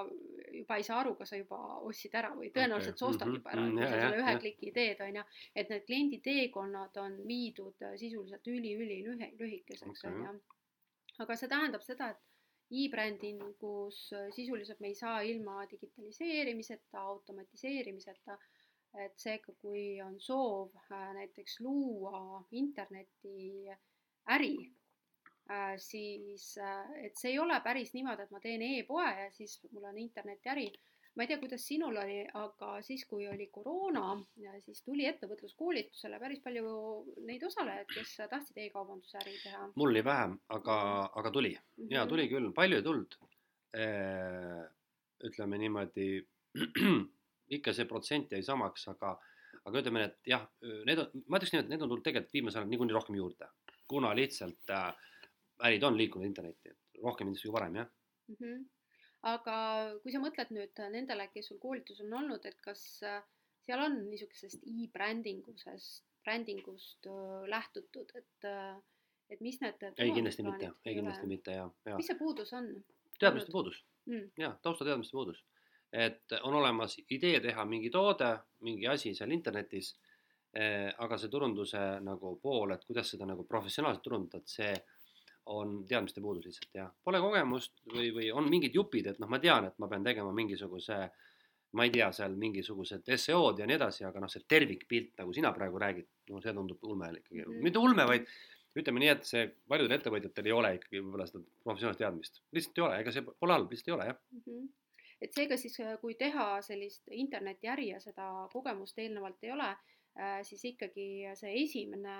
[0.55, 3.03] juba ei saa aru, kas sa juba ostsid ära või tõenäoliselt okay.
[3.03, 3.37] sa ostad mm -hmm.
[3.37, 4.39] juba ära, kui sa selle ühe ja.
[4.45, 5.23] kliki teed, on ju.
[5.55, 9.03] et need kliendi teekonnad on viidud äh, sisuliselt üli-üli
[9.37, 10.33] lühikeseks, on ju.
[11.23, 14.01] Aga see tähendab seda, et e-brändingus
[14.35, 18.37] sisuliselt me ei saa ilma digitaliseerimiseta, automatiseerimiseta,
[19.05, 23.67] et seega, kui on soov äh, näiteks luua interneti
[24.35, 24.55] äri
[25.51, 29.57] Äh, siis äh, et see ei ole päris niimoodi, et ma teen e-poe ja siis
[29.73, 30.67] mul on internetiäri.
[31.15, 34.13] Ma ei tea, kuidas sinul oli, aga siis, kui oli koroona,
[34.63, 36.75] siis tuli ettevõtluskoolitusele päris palju
[37.27, 39.65] neid osalejaid, kes tahtsid e-kaubandusäri teha.
[39.75, 40.77] mul oli vähem, aga,
[41.21, 41.93] aga tuli mm -hmm.
[41.95, 43.17] ja tuli küll, palju ei tulnud.
[45.23, 46.27] ütleme niimoodi,
[47.55, 49.19] ikka see protsent jäi samaks, aga,
[49.65, 50.47] aga ütleme, et jah,
[50.85, 53.47] need on, ma ütleks nii, et need on tulnud tegelikult viimasel ajal niikuinii rohkem juurde,
[53.87, 54.95] kuna lihtsalt äh,
[55.67, 57.89] ärid on liikunud internetti, et rohkem ilmselt kui varem, jah
[58.27, 58.35] mm.
[58.35, 58.63] -hmm.
[59.27, 59.55] Aga
[60.01, 63.21] kui sa mõtled nüüd nendele, kes sul koolitusel on olnud, et kas äh,
[63.65, 68.75] seal on niisugusest e-brändingusest, brändingust äh, lähtutud, et, äh,
[69.29, 71.97] et mis need ei, kindlasti mitte, ei kindlasti mitte ja, ja.
[71.99, 72.71] mis see puudus on?
[73.21, 75.43] teadmiste puudus mm., jah, taustateadmiste puudus.
[75.91, 78.31] et on olemas idee teha mingi toode,
[78.65, 79.91] mingi asi seal internetis
[80.55, 84.73] eh,, aga see turunduse nagu pool, et kuidas seda nagu professionaalselt turundada, et see
[85.45, 89.39] on teadmiste puudus lihtsalt ja pole kogemust või, või on mingid jupid, et noh, ma
[89.41, 90.97] tean, et ma pean tegema mingisuguse,
[91.77, 95.53] ma ei tea, seal mingisugused SEO-d ja nii edasi, aga noh, see tervikpilt, nagu sina
[95.55, 97.45] praegu räägid, no see tundub ulme ikkagi.
[97.45, 98.27] Mm, mitte ulme, vaid
[98.77, 102.85] ütleme nii, et see paljudel ettevõtjatel ei ole ikkagi võib-olla seda professionaalset teadmist, lihtsalt ei
[102.87, 104.21] ole, ega see pole halb, lihtsalt ei ole jah.
[104.35, 104.45] Mm.
[104.45, 104.69] -hmm
[105.21, 109.67] et seega siis, kui teha sellist internetiäri ja seda kogemust eelnevalt ei ole,
[110.43, 111.05] siis ikkagi
[111.39, 112.15] see esimene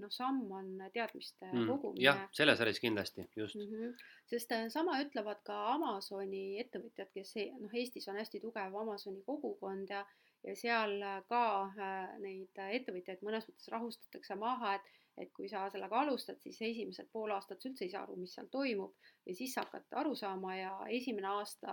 [0.00, 2.02] noh, samm on teadmiste mm, kogumine.
[2.02, 3.68] jah, selles äris kindlasti, just mm.
[3.70, 4.06] -hmm.
[4.26, 9.22] sest äh, sama ütlevad ka Amazoni ettevõtjad, kes e-, noh, Eestis on hästi tugev Amazoni
[9.26, 10.02] kogukond ja,
[10.42, 10.98] ja seal
[11.30, 16.58] ka äh, neid ettevõtjaid mõnes mõttes rahustatakse maha, et et kui sa sellega alustad, siis
[16.60, 18.92] esimesed pool aastat sa üldse ei saa aru, mis seal toimub
[19.24, 21.72] ja siis sa hakkad aru saama ja esimene aasta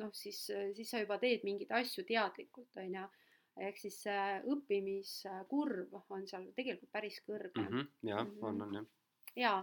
[0.00, 0.40] noh, siis,
[0.74, 3.04] siis sa juba teed mingeid asju teadlikult, on ju
[3.56, 7.70] ehk siis see õppimiskurv on seal tegelikult päris kõrge mm.
[7.72, 8.44] -hmm, jah mm, -hmm.
[8.48, 8.86] on, on jah.
[9.36, 9.60] jaa,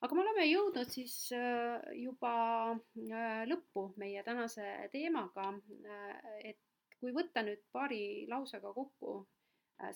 [0.00, 2.32] aga me oleme jõudnud siis äh, juba
[2.72, 5.52] äh, lõppu meie tänase teemaga.
[5.84, 6.58] Äh, et
[7.00, 9.26] kui võtta nüüd paari lausega kokku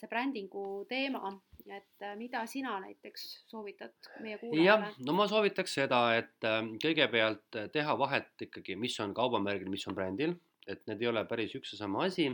[0.00, 1.28] see brändingu teema,
[1.68, 3.92] et mida sina näiteks soovitad
[4.24, 4.64] meie kuulajale?
[4.64, 6.46] jah, no ma soovitaks seda, et
[6.80, 10.32] kõigepealt teha vahet ikkagi, mis on kaubamärgil, mis on brändil,
[10.64, 12.30] et need ei ole päris üks ja sama asi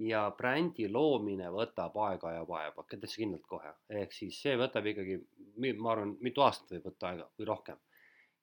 [0.00, 5.18] ja brändi loomine võtab aega ja vaeva, täitsa kindlalt kohe, ehk siis see võtab ikkagi,
[5.76, 7.80] ma arvan, mitu aastat võib võtta aega või rohkem.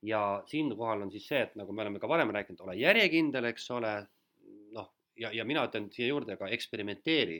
[0.05, 3.69] ja siinkohal on siis see, et nagu me oleme ka varem rääkinud, ole järjekindel, eks
[3.73, 3.93] ole,
[4.75, 7.39] noh, ja, ja mina ütlen siia juurde ka eksperimenteeri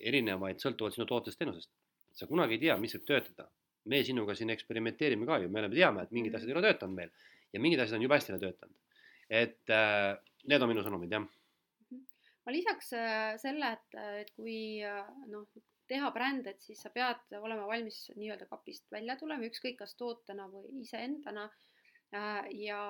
[0.00, 1.72] erinevaid sõltuvalt sinu tootest-teenusest.
[2.12, 3.48] sa kunagi ei tea, mis võib töötada.
[3.86, 6.96] me sinuga siin eksperimenteerime ka ju, me oleme, teame, et mingid asjad ei ole töötanud
[6.96, 7.10] meil
[7.52, 8.76] ja mingid asjad on jube hästi töötanud.
[9.30, 11.24] et äh, need on minu sõnumid, jah
[12.46, 15.48] ma lisaks äh, selle, et, et kui äh, noh,
[15.90, 20.48] teha bränd, et siis sa pead olema valmis nii-öelda kapist välja tulema, ükskõik kas tootena
[20.50, 21.48] või iseendana.
[22.14, 22.80] Äh, ja,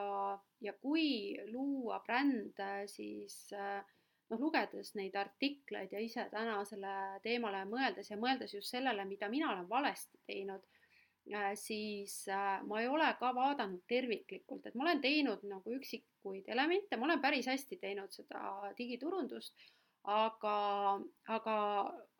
[0.61, 6.95] ja kui luua brände, siis noh, lugedes neid artikleid ja ise täna selle
[7.25, 10.76] teemale mõeldes ja mõeldes just sellele, mida mina olen valesti teinud Äh,
[11.55, 16.97] siis äh, ma ei ole ka vaadanud terviklikult, et ma olen teinud nagu üksikuid elemente,
[16.97, 19.57] ma olen päris hästi teinud seda digiturundust,
[20.07, 20.59] aga,
[21.39, 21.57] aga,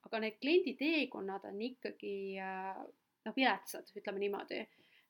[0.09, 2.83] aga need kliendi teekonnad on ikkagi äh,
[3.27, 4.67] noh, viletsad, ütleme niimoodi.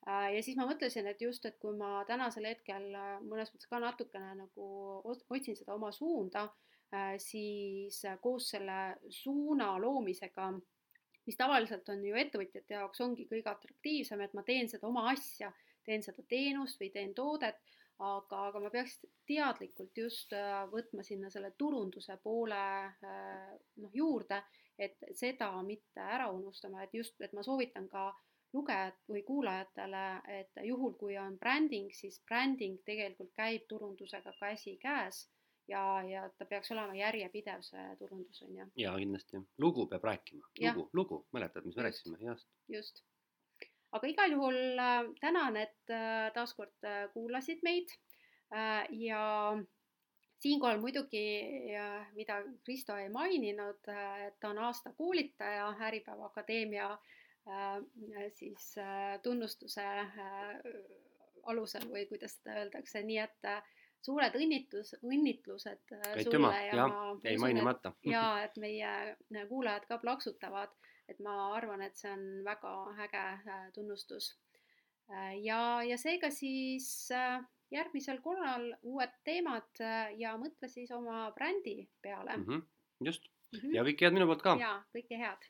[0.06, 2.92] ja siis ma mõtlesin, et just, et kui ma tänasel hetkel
[3.24, 4.66] mõnes mõttes ka natukene nagu
[5.04, 6.46] otsin seda oma suunda,
[7.18, 8.76] siis koos selle
[9.10, 10.52] suuna loomisega,
[11.26, 15.52] mis tavaliselt on ju ettevõtjate jaoks ongi kõige atraktiivsem, et ma teen seda oma asja,
[15.86, 17.58] teen seda teenust või teen toodet,
[17.98, 20.34] aga, aga ma peaks teadlikult just
[20.72, 22.62] võtma sinna selle turunduse poole
[23.02, 24.42] noh, juurde,
[24.78, 28.10] et seda mitte ära unustama, et just, et ma soovitan ka
[28.56, 30.04] lugejad või kuulajatele,
[30.40, 35.26] et juhul, kui on bränding, siis bränding tegelikult käib turundusega käsikäes
[35.68, 38.70] ja, ja ta peaks olema järjepidev, see turundus on ju.
[38.76, 42.48] ja kindlasti, lugu peab rääkima, lugu, lugu, mäletad, mis me rääkisime, just.
[42.68, 43.04] just,
[43.96, 47.94] aga igal juhul äh, tänan, et äh, taaskord äh, kuulasid meid.
[48.94, 49.20] Ja
[50.38, 51.22] siinkohal muidugi,
[52.14, 53.88] mida Kristo ei maininud,
[54.22, 56.92] et ta on aasta koolitaja Äripäeva Akadeemia
[58.38, 58.68] siis
[59.24, 59.86] tunnustuse
[61.50, 63.50] alusel või kuidas seda öeldakse, nii et
[64.06, 67.92] suured õnnitlus, õnnitlused Aitüma, sulle ja, ja ma jäi mainimata.
[68.14, 70.74] ja et meie kuulajad ka plaksutavad,
[71.10, 72.74] et ma arvan, et see on väga
[73.06, 73.24] äge
[73.74, 74.34] tunnustus.
[75.42, 77.08] ja, ja seega siis
[77.70, 79.82] järgmisel korral uued teemad
[80.18, 82.44] ja mõtle siis oma brändi peale mm.
[82.46, 82.62] -hmm,
[83.06, 83.74] just mm -hmm.
[83.74, 84.56] ja kõike head minu poolt ka.
[84.60, 85.46] ja kõike head